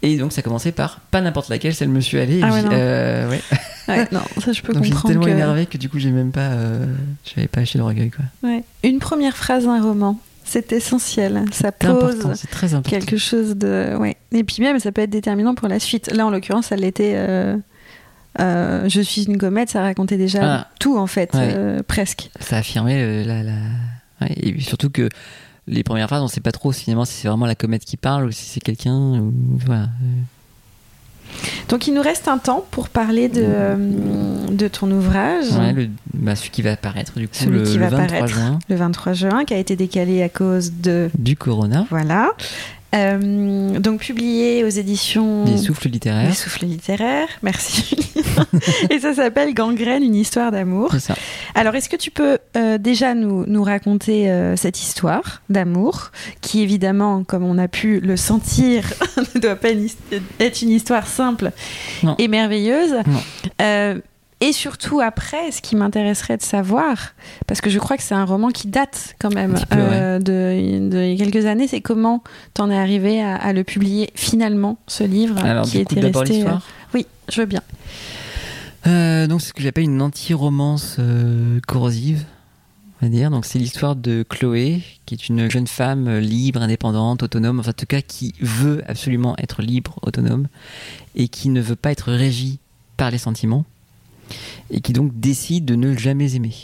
[0.02, 2.38] Et donc ça commençait par pas n'importe laquelle, celle de Monsieur Allais.
[2.38, 2.70] Et Ah ouais, non.
[2.72, 3.40] euh, ouais.
[3.88, 5.12] Ouais, non, ça je peux Donc j'étais comprendre.
[5.14, 6.86] tellement que- énervé que du coup j'ai même pas, euh,
[7.24, 8.24] j'avais pas acheté le recueil quoi.
[8.42, 8.64] Ouais.
[8.82, 11.44] Une première phrase d'un roman, c'est essentiel.
[11.52, 12.18] Ça pose
[12.50, 13.96] très quelque chose de.
[13.98, 14.16] Ouais.
[14.32, 16.10] Et puis même, ça peut être déterminant pour la suite.
[16.12, 17.12] Là, en l'occurrence, ça l'était.
[17.16, 17.56] euh,
[18.40, 20.68] euh, je suis une comète, ça racontait déjà Ah.
[20.78, 21.52] tout en fait, Ouais.
[21.54, 22.30] euh, presque.
[22.40, 23.52] Ça affirmait la, la...
[24.20, 25.08] ouais, et surtout que
[25.66, 28.26] les premières phrases, on sait pas trop finalement si c'est vraiment la comète qui parle
[28.26, 28.94] ou si c'est quelqu'un.
[29.20, 29.32] Ou...
[29.64, 29.88] Voilà.
[31.68, 33.76] Donc il nous reste un temps pour parler de, euh,
[34.50, 37.74] de ton ouvrage, Ouais, le, bah, celui qui va apparaître du coup Celui le, qui
[37.74, 38.28] le va 23 apparaître.
[38.34, 41.10] juin le 23 juin, qui a été décalé à cause de.
[41.18, 42.30] du Corona, Voilà.
[42.94, 45.44] Euh, donc publié aux éditions.
[45.44, 46.34] des souffles Les littéraires.
[46.34, 47.96] souffles littéraires, merci.
[48.90, 50.90] Et ça s'appelle Gangrène, une histoire d'amour.
[50.92, 51.14] C'est ça.
[51.54, 56.10] Alors, est-ce que tu peux euh, déjà nous, nous raconter euh, cette histoire d'amour,
[56.40, 58.92] qui évidemment, comme on a pu le sentir,
[59.34, 59.68] ne doit pas
[60.40, 61.50] être une histoire simple
[62.02, 62.14] Non.
[62.18, 64.00] et merveilleuse Non.
[64.42, 67.14] Et surtout après, ce qui m'intéresserait de savoir,
[67.46, 71.16] parce que je crois que c'est un roman qui date quand même peu, euh, de,
[71.16, 72.22] quelques années, c'est comment
[72.52, 76.46] t'en es arrivé à, à le publier finalement, ce livre Alors qui était resté.
[76.46, 76.50] euh.
[76.92, 77.62] Oui, je veux bien.
[78.86, 80.98] Euh, donc c'est ce que j'appelle une anti-romance
[81.66, 82.26] corrosive,
[83.00, 83.30] on va dire.
[83.30, 87.72] Donc c'est l'histoire de Chloé, qui est une jeune femme libre, indépendante, autonome, enfin en
[87.72, 90.46] tout cas qui veut absolument être libre, autonome,
[91.14, 92.58] et qui ne veut pas être régie
[92.98, 93.64] par les sentiments,
[94.70, 96.54] et qui donc décide de ne jamais aimer.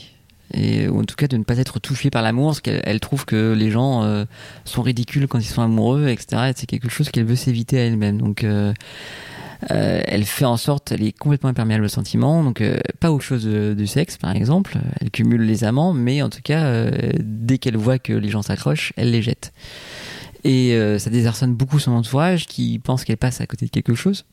[0.55, 3.01] Et, ou en tout cas de ne pas être touchée par l'amour, parce qu'elle elle
[3.01, 4.25] trouve que les gens euh,
[4.65, 6.51] sont ridicules quand ils sont amoureux, etc.
[6.51, 8.19] Et c'est quelque chose qu'elle veut s'éviter à elle-même.
[8.19, 8.75] Donc euh,
[9.71, 12.63] euh, elle fait en sorte, elle est complètement imperméable aux sentiments, donc
[13.01, 16.91] pas aux choses du sexe par exemple, elle cumule les amants, mais en tout cas,
[17.21, 19.53] dès qu'elle voit que les gens s'accrochent, elle les jette.
[20.45, 24.25] Et ça désarçonne beaucoup son entourage qui pense qu'elle passe à côté de quelque chose.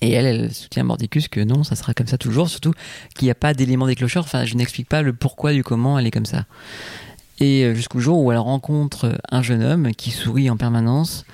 [0.00, 2.72] Et elle, elle soutient mordicus que non, ça sera comme ça toujours, surtout
[3.14, 6.06] qu'il n'y a pas d'élément déclencheur, enfin je n'explique pas le pourquoi du comment elle
[6.06, 6.44] est comme ça.
[7.40, 11.24] Et euh, jusqu'au jour où elle rencontre un jeune homme qui sourit en permanence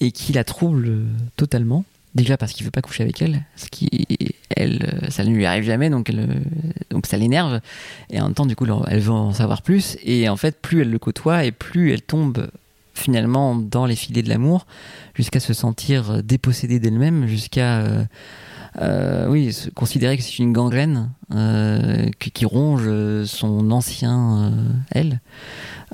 [0.00, 1.04] et qui la trouble euh,
[1.36, 1.84] totalement.
[2.14, 3.90] Déjà parce qu'il veut pas coucher avec elle, ce qui
[4.56, 6.10] elle, euh, ça ne lui arrive jamais, donc
[6.90, 7.60] donc ça l'énerve.
[8.08, 9.98] Et en même temps, du coup, elle veut en savoir plus.
[10.02, 12.48] Et en fait, plus elle le côtoie et plus elle tombe
[12.96, 14.66] finalement dans les filets de l'amour,
[15.14, 17.84] jusqu'à se sentir dépossédée d'elle-même, jusqu'à
[18.80, 24.72] euh, oui, considérer que c'est une gangrène euh, qui, qui ronge euh, son ancien euh,
[24.90, 25.20] elle.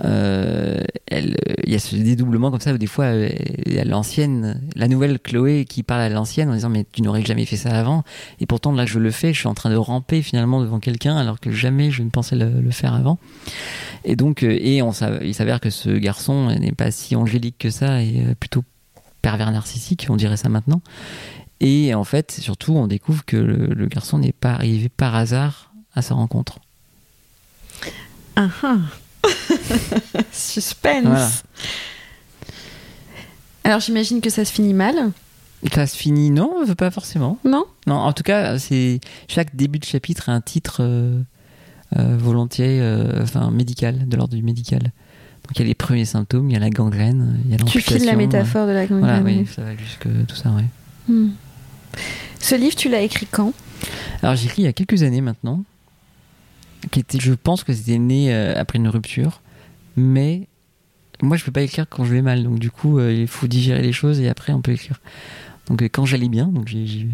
[0.05, 3.85] Euh, elle, il y a ce dédoublement comme ça où des fois il y a
[3.85, 7.57] l'ancienne, la nouvelle Chloé qui parle à l'ancienne en disant mais tu n'aurais jamais fait
[7.57, 8.03] ça avant
[8.41, 11.17] et pourtant là je le fais, je suis en train de ramper finalement devant quelqu'un
[11.19, 13.19] alors que jamais je ne pensais le, le faire avant.
[14.05, 18.03] Et donc et on il s'avère que ce garçon n'est pas si angélique que ça
[18.03, 18.65] et plutôt
[19.21, 20.81] pervers narcissique, on dirait ça maintenant.
[21.65, 25.73] Et en fait, surtout, on découvre que le, le garçon n'est pas arrivé par hasard
[25.95, 26.59] à sa rencontre.
[28.37, 28.77] Ah ah.
[30.33, 31.05] Suspense.
[31.07, 31.29] Voilà.
[33.65, 35.13] Alors j'imagine que ça se finit mal,
[35.73, 37.39] Ça se finit, non, pas forcément.
[37.45, 37.65] non?
[37.87, 38.99] Non, en tout cas, c'est
[39.29, 41.21] chaque début de chapitre a un titre euh,
[41.97, 44.81] euh, volontiers, euh, enfin médical, de l'ordre du médical.
[44.83, 47.59] Donc il y a les premiers symptômes, il y a la gangrène, il y a
[47.59, 47.97] Tu l'amputation.
[47.99, 49.39] files la métaphore de la euh, Voilà, gangrène.
[49.41, 50.65] oui, ça va jusque tout ça, ouais.
[51.09, 51.31] Hmm.
[52.41, 53.53] Ce livre, tu l'as écrit quand?
[54.23, 55.65] Alors j'ai écrit il y a quelques années maintenant,
[56.91, 59.43] qui était, je pense que c'était né euh, après une rupture,
[59.97, 60.49] mais
[61.23, 63.47] moi je peux pas écrire quand je vais mal, donc du coup euh, il faut
[63.47, 65.01] digérer les choses et après on peut écrire.
[65.69, 67.09] Donc euh, quand j'allais bien, donc j'ai-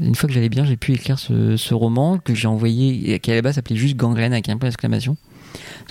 [0.00, 3.34] une fois que j'allais bien, j'ai pu écrire ce, roman que j'ai envoyé, qui à
[3.34, 5.16] la base s'appelait juste Gangrène avec un point d'exclamation.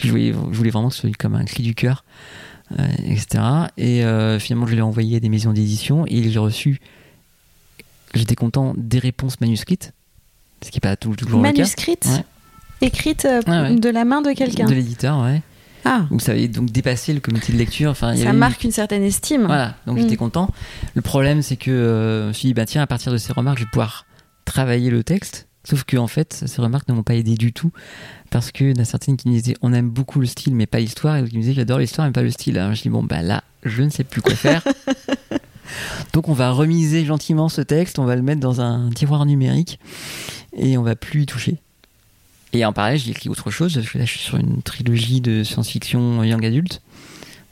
[0.02, 2.06] Je voulais, vraiment que ce soit comme un cri du cœur,
[3.06, 3.44] etc.
[3.78, 4.02] Et
[4.40, 6.80] finalement je l'ai envoyé à des maisons d'édition et j'ai reçu,
[8.14, 9.94] j'étais content des réponses manuscrites,
[10.64, 11.42] ce qui n'est pas toujours le cas.
[11.42, 12.24] Manuscrite Ouais.
[12.82, 13.76] Écrite euh, ouais.
[13.76, 15.42] de la main de quelqu'un De l'éditeur, ouais.
[15.86, 17.90] Ah, Donc ça avait donc dépassé le comité de lecture.
[17.92, 19.46] Enfin, ça eu- marque une certaine estime.
[19.46, 20.02] Voilà, donc Mm.
[20.02, 20.50] j'étais content.
[20.94, 23.32] Le problème, c'est que euh, je me suis dit, bah tiens, à partir de ces
[23.34, 24.06] remarques, je vais pouvoir
[24.46, 25.48] travailler le texte.
[25.66, 27.72] Sauf que en fait, ces remarques ne m'ont pas aidé du tout.
[28.30, 30.56] Parce que il y en a certaines qui me disaient, on aime beaucoup le style,
[30.56, 31.16] mais pas l'histoire.
[31.18, 32.58] Et d'autres qui me disaient, j'adore l'histoire, mais pas le style.
[32.58, 34.64] Alors je dis, bon, bah là, je ne sais plus quoi faire.
[36.14, 39.80] donc on va remiser gentiment ce texte, on va le mettre dans un tiroir numérique
[40.56, 41.58] et on va plus y toucher.
[42.54, 43.76] Et en parallèle, j'ai écrit autre chose.
[43.76, 46.82] parce que Là, je suis sur une trilogie de science-fiction young adulte.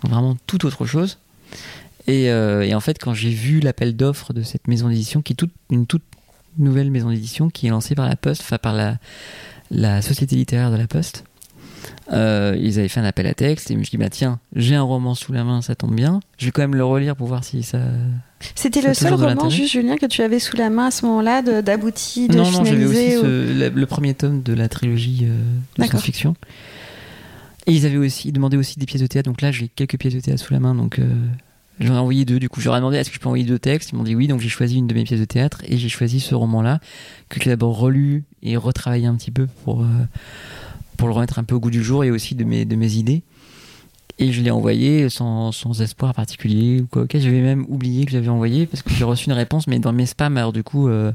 [0.01, 1.19] Donc vraiment tout autre chose.
[2.07, 5.33] Et, euh, et en fait, quand j'ai vu l'appel d'offres de cette maison d'édition, qui
[5.33, 6.03] est toute, une toute
[6.57, 8.75] nouvelle maison d'édition, qui est lancée par la Poste, enfin par
[9.69, 11.25] la Société littéraire de la Poste,
[12.13, 14.39] euh, ils avaient fait un appel à texte et je me suis dit, bah tiens,
[14.55, 16.19] j'ai un roman sous la main, ça tombe bien.
[16.37, 17.79] Je vais quand même le relire pour voir si ça.
[18.55, 20.91] C'était le a seul de roman, juste Julien, que tu avais sous la main à
[20.91, 23.17] ce moment-là, de- d'abouti, de, non, non, j'avais aussi finalisé.
[23.17, 25.37] ou- ce- le, le premier tome de la trilogie euh,
[25.77, 26.35] de science-fiction.
[27.65, 29.29] Et ils avaient aussi demandaient aussi des pièces de théâtre.
[29.29, 30.73] Donc là, j'ai quelques pièces de théâtre sous la main.
[30.73, 31.05] Donc euh,
[31.81, 32.39] j'en ai envoyé deux.
[32.39, 33.89] Du coup, ai demandé est-ce que je peux envoyer deux textes?
[33.91, 34.27] Ils m'ont dit oui.
[34.27, 36.79] Donc j'ai choisi une de mes pièces de théâtre et j'ai choisi ce roman-là
[37.27, 39.87] que j'ai d'abord relu et retravaillé un petit peu pour euh,
[40.97, 42.93] pour le remettre un peu au goût du jour et aussi de mes de mes
[42.93, 43.21] idées.
[44.19, 47.03] Et je l'ai envoyé sans, sans espoir particulier ou quoi.
[47.03, 49.93] Ok, j'avais même oublié que j'avais envoyé parce que j'ai reçu une réponse, mais dans
[49.93, 50.37] mes spams.
[50.37, 51.11] Alors du coup, euh,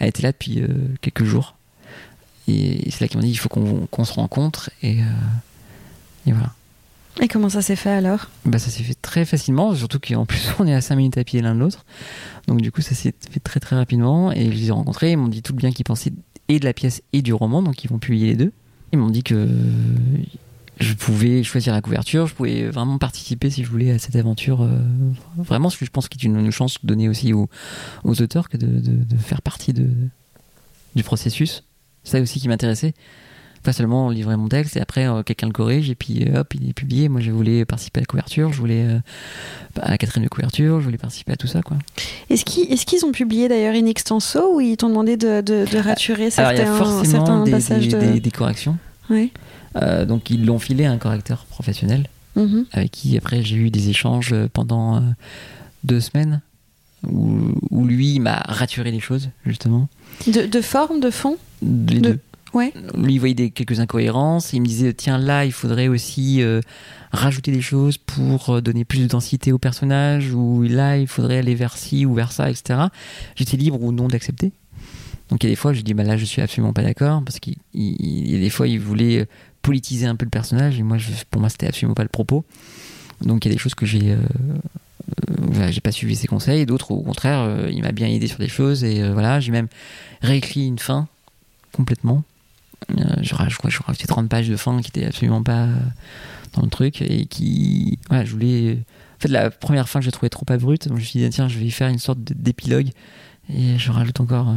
[0.00, 0.66] elle était là depuis euh,
[1.00, 1.54] quelques jours.
[2.48, 4.70] Et c'est là qu'ils m'ont dit il faut qu'on qu'on se rencontre.
[4.82, 5.06] Et, euh,
[6.26, 6.52] et voilà.
[7.20, 8.30] Et comment ça s'est fait alors?
[8.44, 11.24] Bah, ça s'est fait très facilement, surtout qu'en plus on est à 5 minutes à
[11.24, 11.84] pied l'un de l'autre.
[12.48, 14.32] Donc du coup ça s'est fait très très rapidement.
[14.32, 16.12] Et je les ai rencontrés, ils m'ont dit tout le bien qu'ils pensaient
[16.48, 18.52] et de la pièce et du roman, donc ils vont publier les deux.
[18.92, 19.48] Ils m'ont dit que
[20.80, 24.62] je pouvais choisir la couverture, je pouvais vraiment participer si je voulais à cette aventure.
[24.62, 24.78] euh,
[25.36, 27.48] vraiment, ce que je pense qu'il est une, une chance donnée aussi aux,
[28.04, 31.64] auteurs que de, faire partie du processus.
[32.02, 32.94] C'est ça aussi qui m'intéressait.
[33.62, 36.54] Pas seulement livrer mon texte et après euh, quelqu'un le corrige et puis euh, hop,
[36.54, 37.08] il est publié.
[37.10, 38.98] Moi, je voulais participer à la couverture, je voulais euh,
[39.82, 41.76] à la quatrième de couverture, je voulais participer à tout ça, quoi.
[42.30, 45.66] Est-ce qu'ils est-ce qu'ils ont publié d'ailleurs in extenso ou ils t'ont demandé de, de,
[45.70, 48.12] de raturer Alors, il y a certains, forcément certains des, passages des- de.
[48.12, 48.78] des- des corrections.
[49.76, 52.06] Euh, donc, ils l'ont filé à un correcteur professionnel
[52.36, 52.64] Mhm.
[52.72, 55.02] avec qui, après, j'ai eu des échanges pendant
[55.84, 56.40] deux semaines
[57.06, 57.38] où,
[57.70, 59.88] où lui il m'a raturé les choses, justement.
[60.28, 61.36] de, de forme, de fond?
[61.62, 62.18] Les De- deux.
[62.52, 62.72] Ouais.
[62.96, 64.52] Lui, il voyait des, quelques incohérences.
[64.52, 66.60] Il me disait, tiens, là, il faudrait aussi euh,
[67.12, 71.38] rajouter des choses pour euh, donner plus de densité au personnage, ou là, il faudrait
[71.38, 72.80] aller vers ci ou vers ça, etc.
[73.36, 74.52] J'étais libre ou non d'accepter.
[75.28, 77.22] Donc, il y a des fois, je dis, bah là, je suis absolument pas d'accord,
[77.24, 79.26] parce qu'il il- il y a des fois, il voulait euh,
[79.62, 80.96] politiser un peu le personnage, et moi,
[81.30, 82.44] pour moi, c'était absolument pas le propos.
[83.20, 84.10] Donc, il y a des choses que j'ai.
[84.12, 84.16] euh,
[85.30, 88.48] euh, j'ai pas suivi ses conseils, d'autres, au contraire, il m'a bien aidé sur des
[88.48, 89.68] choses, et voilà, j'ai même
[90.22, 91.06] réécrit une fin
[91.72, 92.22] complètement.
[92.90, 95.74] Euh, je crois que je rajoutais 30 pages de fin qui étaient absolument pas euh,
[96.54, 100.10] dans le truc et qui voilà je voulais en fait la première fin que j'ai
[100.10, 102.88] trouvé trop abrupte donc je me suis dit tiens je vais faire une sorte d'épilogue
[103.52, 104.54] et je rajoute encore euh,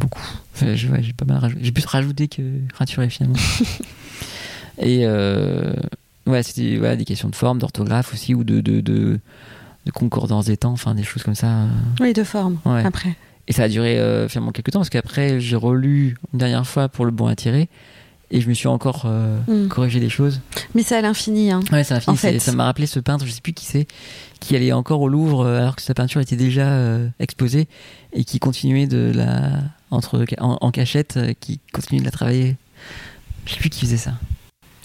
[0.00, 0.22] beaucoup
[0.54, 2.42] Enfin, ouais, j'ai pas mal rajouté j'ai plus rajouté que
[2.74, 3.38] raturé finalement
[4.78, 5.74] et euh,
[6.26, 9.20] ouais c'était voilà, des questions de forme d'orthographe aussi ou de de, de
[9.86, 11.68] de concordance des temps enfin des choses comme ça euh.
[12.00, 12.58] Oui, de forme.
[12.64, 12.84] Ouais.
[12.84, 13.14] Après.
[13.48, 16.88] Et ça a duré euh, finalement quelques temps parce qu'après j'ai relu une dernière fois
[16.88, 17.68] pour le bon tirer
[18.30, 19.68] et je me suis encore euh, Mm.
[19.68, 20.40] corrigé des choses.
[20.74, 21.50] Mais c'est à l'infini.
[21.52, 21.60] Hein.
[21.70, 23.86] Ouais, c'est- Ça m'a rappelé ce peintre, je sais plus qui c'est,
[24.40, 27.68] qui allait encore au Louvre euh, alors que sa peinture était déjà euh, exposée
[28.14, 32.56] et qui continuait de la entre en, en cachette, qui continuait de la travailler.
[33.46, 34.14] Je sais plus qui faisait ça.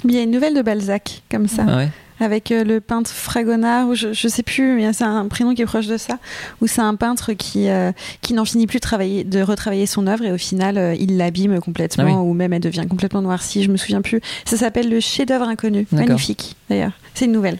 [0.05, 1.89] Il y a une nouvelle de Balzac, comme ça, Ah ouais.
[2.21, 5.61] avec euh, le peintre Fragonard, ou je, je sais plus, mais c'est un prénom qui
[5.61, 6.17] est proche de ça,
[6.61, 7.91] où c'est un peintre qui, euh,
[8.21, 11.17] qui n'en finit plus de, travailler, de retravailler son œuvre et au final, euh, il
[11.17, 12.29] l'abîme complètement, Ah oui.
[12.29, 14.21] ou même elle devient complètement noircie, je me souviens plus.
[14.45, 15.85] Ça s'appelle Le chef-d'œuvre inconnu.
[15.91, 16.93] Magnifique, d'ailleurs.
[17.13, 17.57] C'est une nouvelle.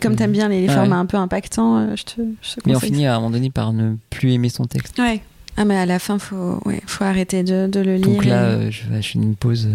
[0.00, 1.02] Comme t'aimes bien les, Ah formats ouais.
[1.02, 3.50] un peu impactants, euh, je te, je te Mais on finit à un moment donné
[3.50, 4.98] par ne plus aimer son texte.
[4.98, 5.20] Ouais.
[5.56, 8.06] Ah, mais à la fin, faut, ouais, faut arrêter de, de le lire.
[8.08, 9.68] Donc là, et- je acheter une pause.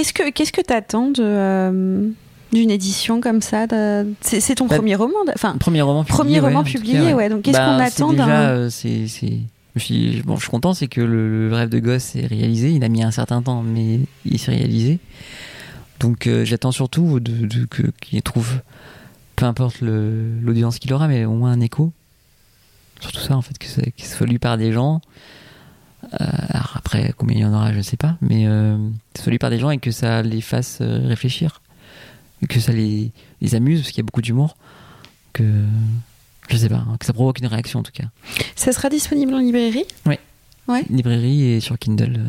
[0.00, 2.08] Qu'est-ce que qu'est-ce que t'attends de euh,
[2.52, 6.18] d'une édition comme ça de- C'est ton Bah, premier roman, enfin Premier roman publié.
[6.18, 7.28] premier roman cas, publié, ouais.
[7.28, 9.06] Donc qu'est-ce Bah, qu'on attend déjà, d'un euh, c'est.
[9.76, 10.22] Je, suis...
[10.22, 12.70] bon, je suis content, c'est que le, le rêve de gosse est réalisé.
[12.72, 14.98] Il a mis un certain temps, mais il s'est réalisé.
[16.00, 18.62] Donc euh, j'attends surtout de, de- que, qu'il trouve,
[19.36, 21.92] peu importe l'audience qu'il aura, mais au moins un écho.
[23.00, 25.00] Surtout ça, en fait, que ça, qu'il soit lu par des gens.
[26.14, 28.76] Euh, alors après, combien il y en aura, je sais pas, mais euh,
[29.26, 31.62] lu par des gens et que ça les fasse euh, réfléchir.
[32.48, 34.56] Que ça les, les amuse, parce qu'il y a beaucoup d'humour.
[35.32, 35.44] Que
[36.48, 38.06] je sais pas, hein, que ça provoque une réaction en tout cas.
[38.56, 39.84] Ça sera disponible en librairie?
[40.88, 42.20] Librairie et sur Kindle.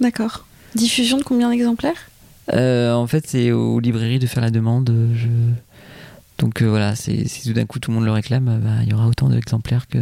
[0.00, 0.46] D'accord.
[0.74, 2.08] Diffusion de combien d'exemplaires?
[2.52, 4.92] Euh, en fait, c'est aux librairies de faire la demande.
[5.14, 5.28] Je...
[6.38, 8.94] Donc euh, voilà, si tout d'un coup tout le monde le réclame, bah, il y
[8.94, 9.98] aura autant d'exemplaires que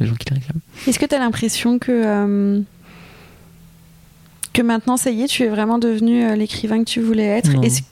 [0.00, 0.60] de gens qui le réclament.
[0.86, 2.60] Est-ce que tu as l'impression que euh,
[4.52, 7.50] que maintenant ça y est, tu es vraiment devenu euh, l'écrivain que tu voulais être?
[7.52, 7.62] Non.
[7.62, 7.82] Est-ce-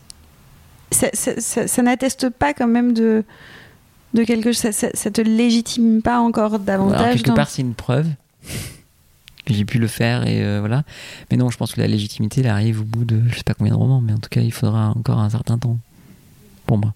[0.90, 3.24] ça, ça- ça- ça n'atteste pas quand même de
[4.14, 7.74] de quelque chose ça, te légitime pas encore Alors, davantage quelque dans- part, c'est une
[7.74, 8.06] preuve
[9.44, 10.82] que j'ai pu le faire et euh, voilà.
[11.30, 13.52] Mais non, je pense que la légitimité, elle arrive au bout de je sais pas
[13.54, 15.76] combien de romans, mais en tout cas, il faudra encore un certain temps
[16.66, 16.94] pour moi.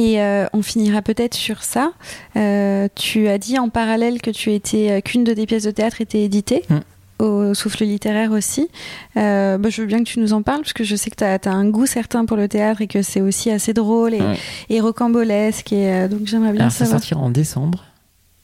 [0.00, 1.92] Et euh, on finira peut-être sur ça.
[2.34, 5.70] Euh, tu as dit en parallèle que tu étais euh, qu'une de tes pièces de
[5.70, 6.64] théâtre était éditée.
[6.70, 6.78] Mm.
[7.18, 8.70] Au souffle littéraire aussi.
[9.18, 11.16] Euh, bah, je veux bien que tu nous en parles, parce que je sais que
[11.16, 14.22] tu as, un goût certain pour le théâtre et que c'est aussi assez drôle et,
[14.22, 14.38] Ouais.
[14.70, 15.70] et rocambolesque.
[15.74, 17.00] Et, donc j'aimerais bien Alors, ça savoir.
[17.00, 17.84] sortira en décembre.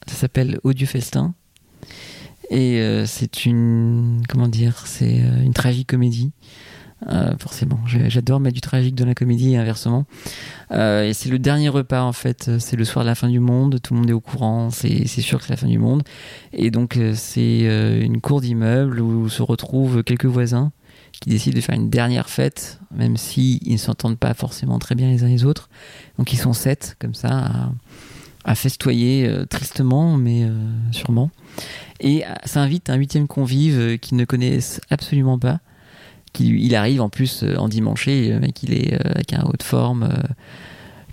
[0.06, 1.32] Ça s'appelle Odieux Festin.
[2.50, 4.20] Et c'est une.
[4.28, 6.32] Comment dire C'est une tragique comédie.
[7.08, 10.06] Euh, forcément, j'adore mettre du tragique dans la comédie et inversement.
[10.72, 12.58] Euh, et c'est le dernier repas en fait.
[12.58, 13.80] C'est le soir de la fin du monde.
[13.82, 14.70] Tout le monde est au courant.
[14.70, 16.02] C'est sûr que c'est la fin du monde.
[16.52, 17.60] Et donc euh, c'est
[18.02, 20.72] une cour d'immeuble où se retrouvent quelques voisins
[21.20, 24.94] qui décident de faire une dernière fête, même si ils ne s'entendent pas forcément très
[24.94, 25.68] bien les uns les autres.
[26.18, 27.70] Donc ils sont sept comme ça
[28.44, 30.46] à, festoyer tristement, mais
[30.92, 31.30] sûrement.
[32.00, 35.60] Et ça invite un huitième convive qu'ils ne connaissent absolument pas.
[36.40, 39.42] Il arrive en plus euh, en dimanche, et le mec il est euh, avec un
[39.42, 40.22] haut de forme, euh,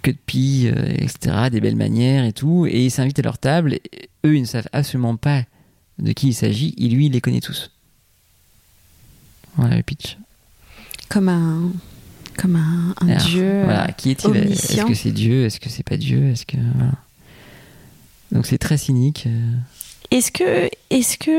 [0.02, 2.66] queue de pie, etc., des belles manières et tout.
[2.66, 3.74] Et il s'invite à leur table.
[3.74, 5.44] Et eux, ils ne savent absolument pas
[6.00, 6.74] de qui il s'agit.
[6.78, 7.72] Et lui, il les connaît tous.
[9.56, 10.18] Voilà le pitch.
[11.08, 11.72] Comme un,
[12.38, 13.62] comme un, un Alors, dieu.
[13.64, 14.36] Voilà, qui est-il?
[14.36, 15.46] Est-ce que c'est Dieu?
[15.46, 16.30] Est-ce que c'est pas Dieu?
[16.30, 16.94] Est-ce que voilà.
[18.34, 19.28] Donc c'est très cynique.
[20.14, 21.32] Est-ce que, est-ce que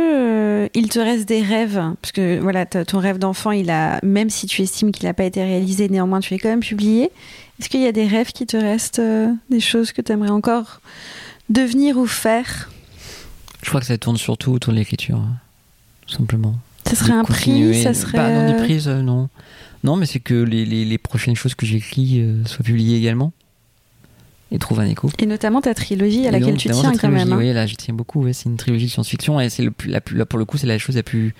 [0.64, 1.80] euh, il te reste des rêves?
[2.02, 5.22] Parce que voilà, ton rêve d'enfant, il a, même si tu estimes qu'il n'a pas
[5.22, 7.12] été réalisé, néanmoins tu l'as quand même publié.
[7.60, 10.30] Est-ce qu'il y a des rêves qui te restent, euh, des choses que tu aimerais
[10.30, 10.80] encore
[11.50, 12.68] devenir ou faire?
[13.62, 15.36] Je crois que ça tourne surtout autour de l'écriture, hein,
[16.08, 16.56] tout simplement.
[16.84, 18.18] Ça serait De un prix, ça serait.
[18.18, 19.28] Bah, non, des euh, prises, euh, non.
[19.84, 23.32] Non, mais c'est que les, les, les prochaines choses que j'écris soient publiées également
[24.54, 25.10] et trouvent un écho.
[25.18, 27.36] Et notamment ta trilogie à Et laquelle donc, tu tiens quand même, hein.
[27.38, 28.26] oui, là, j'y tiens beaucoup.
[28.32, 30.56] c'est une trilogie de science-fiction et c'est le plus, la plus, là, pour le coup,
[30.58, 31.34] c'est la chose la plus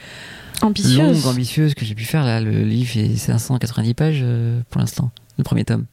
[0.62, 0.98] ambitieuse.
[0.98, 2.24] longue, ambitieuse que j'ai pu faire.
[2.24, 5.84] Là, le livre fait 590 pages euh, pour l'instant, le premier tome.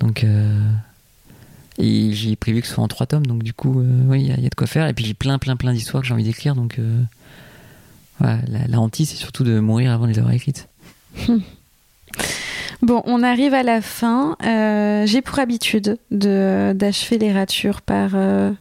[0.00, 0.60] Donc, euh,
[1.78, 3.26] et j'ai prévu que ce soit en trois tomes.
[3.26, 4.86] Donc, du coup, euh, oui, il y, a- il y a de quoi faire.
[4.86, 6.54] Et puis, j'ai plein, plein, plein d'histoires que j'ai envie d'écrire.
[6.54, 6.78] Donc,
[8.20, 10.68] voilà, la, la hantise, c'est surtout de mourir avant de les avoir écrites.
[12.84, 14.36] Bon, on arrive à la fin.
[14.44, 18.52] Euh, J'ai pour habitude de d'achever les ratures par euh,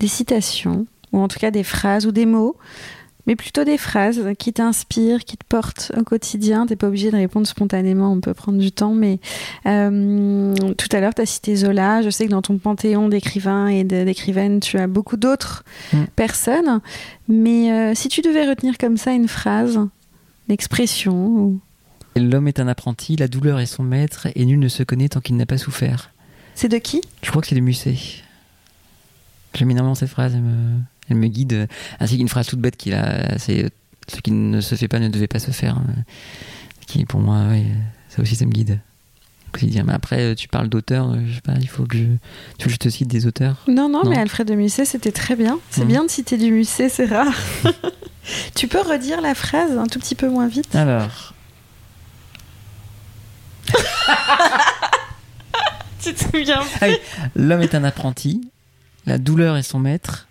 [0.00, 2.56] des citations, ou en tout cas des phrases ou des mots,
[3.28, 6.66] mais plutôt des phrases qui t'inspirent, qui te portent au quotidien.
[6.66, 9.20] T'es pas obligé de répondre spontanément, on peut prendre du temps, mais
[9.66, 12.02] euh, tout à l'heure, tu as cité Zola.
[12.02, 15.62] Je sais que dans ton panthéon d'écrivains et d'écrivaines, tu as beaucoup d'autres
[15.92, 16.04] Mm.
[16.16, 16.80] personnes,
[17.28, 21.60] mais si tu devais retenir comme ça une phrase, une expression, ou...
[22.16, 25.20] L'homme est un apprenti, la douleur est son maître, et nul ne se connaît tant
[25.20, 26.10] qu'il n'a pas souffert.
[26.54, 27.00] c'est de qui?
[27.22, 27.96] Je crois que c'est de Musset.
[29.54, 31.68] J'aime énormément cette phrase, elle me, elle me guide.
[31.98, 33.68] Ainsi qu'une phrase toute bête qu'il a, c'est euh,
[34.08, 35.78] ce qui ne se fait pas ne devait pas se faire.
[35.78, 36.00] euh,
[36.86, 37.44] Qui, pour moi,
[38.08, 38.80] ça aussi, ça me guide.
[39.62, 42.04] Mais après, euh, tu parles d'auteurs, euh, je sais pas, il faut que je,
[42.58, 43.64] tu veux que je te cite des auteurs?
[43.66, 44.10] Non, non, Non.
[44.10, 45.58] mais Alfred de Musset, c'était très bien.
[45.70, 45.88] C'est Mhm.
[45.88, 47.34] bien de citer du Musset, c'est rare.
[48.54, 50.74] tu peux redire la phrase un tout petit peu moins vite?
[50.76, 51.34] Alors,
[56.02, 56.62] Tu te souviens
[57.36, 58.40] l'homme est un apprenti,
[59.04, 60.28] la douleur est son maître,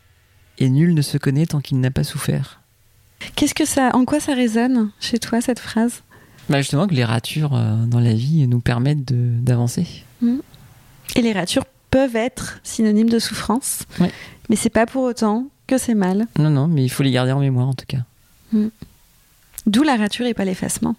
[0.58, 2.60] et nul ne se connaît tant qu'il n'a pas souffert.
[3.36, 6.02] Qu'est-ce que ça, en quoi ça résonne chez toi cette phrase?
[6.50, 9.86] Bah justement, que les ratures euh, dans la vie nous permettent de- d'avancer.
[11.16, 14.12] Et les ratures peuvent être synonymes de souffrance, Ouais.
[14.50, 16.26] mais c'est pas pour autant que c'est mal.
[16.40, 18.00] Non, non, mais il faut les garder en mémoire en tout cas.
[19.68, 20.96] D'où la rature et pas l'effacement.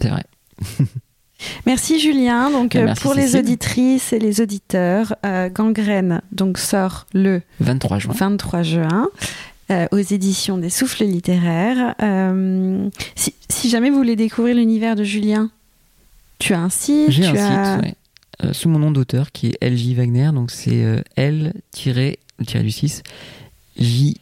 [0.00, 0.24] C'est vrai.
[1.66, 2.50] Merci Julien.
[2.50, 7.98] Donc euh, merci, pour les auditrices et les auditeurs, euh, Gangrène donc sort le 23
[7.98, 8.14] juin.
[8.14, 9.08] 23 juin
[9.70, 11.94] euh, aux éditions des Souffles littéraires.
[12.02, 15.50] Euh, si, si jamais vous voulez découvrir l'univers de Julien,
[16.38, 17.96] tu as un site, J'ai un as site,
[18.42, 22.44] ouais, sous mon nom d'auteur qui est LJ Wagner, donc c'est euh, L tiré le
[22.44, 23.02] tiré du 6
[23.78, 24.16] J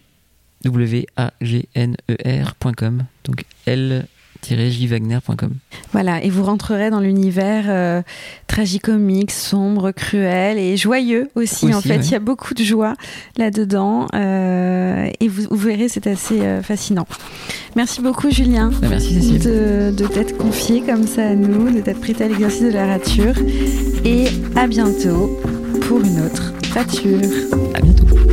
[0.64, 3.04] W A G N E R.com.
[3.24, 4.06] Donc L
[4.46, 5.50] jwagner.com.
[5.92, 8.02] voilà, et vous rentrerez dans l'univers euh,
[8.46, 11.72] tragicomique, sombre, cruel et joyeux aussi.
[11.74, 12.04] en fait, ouais.
[12.04, 12.94] il y a beaucoup de joie
[13.36, 17.06] là-dedans euh, et vous, vous verrez, c'est assez euh, fascinant.
[17.76, 18.70] Merci beaucoup Julien.
[18.80, 19.40] Bah, merci Cécile.
[19.40, 22.86] de, de t'être confié comme ça à nous, de t'être prêté à l'exercice de la
[22.86, 23.34] rature.
[24.04, 24.26] Et
[24.56, 25.38] à bientôt
[25.82, 27.20] pour une autre rature.
[27.74, 28.23] À bientôt.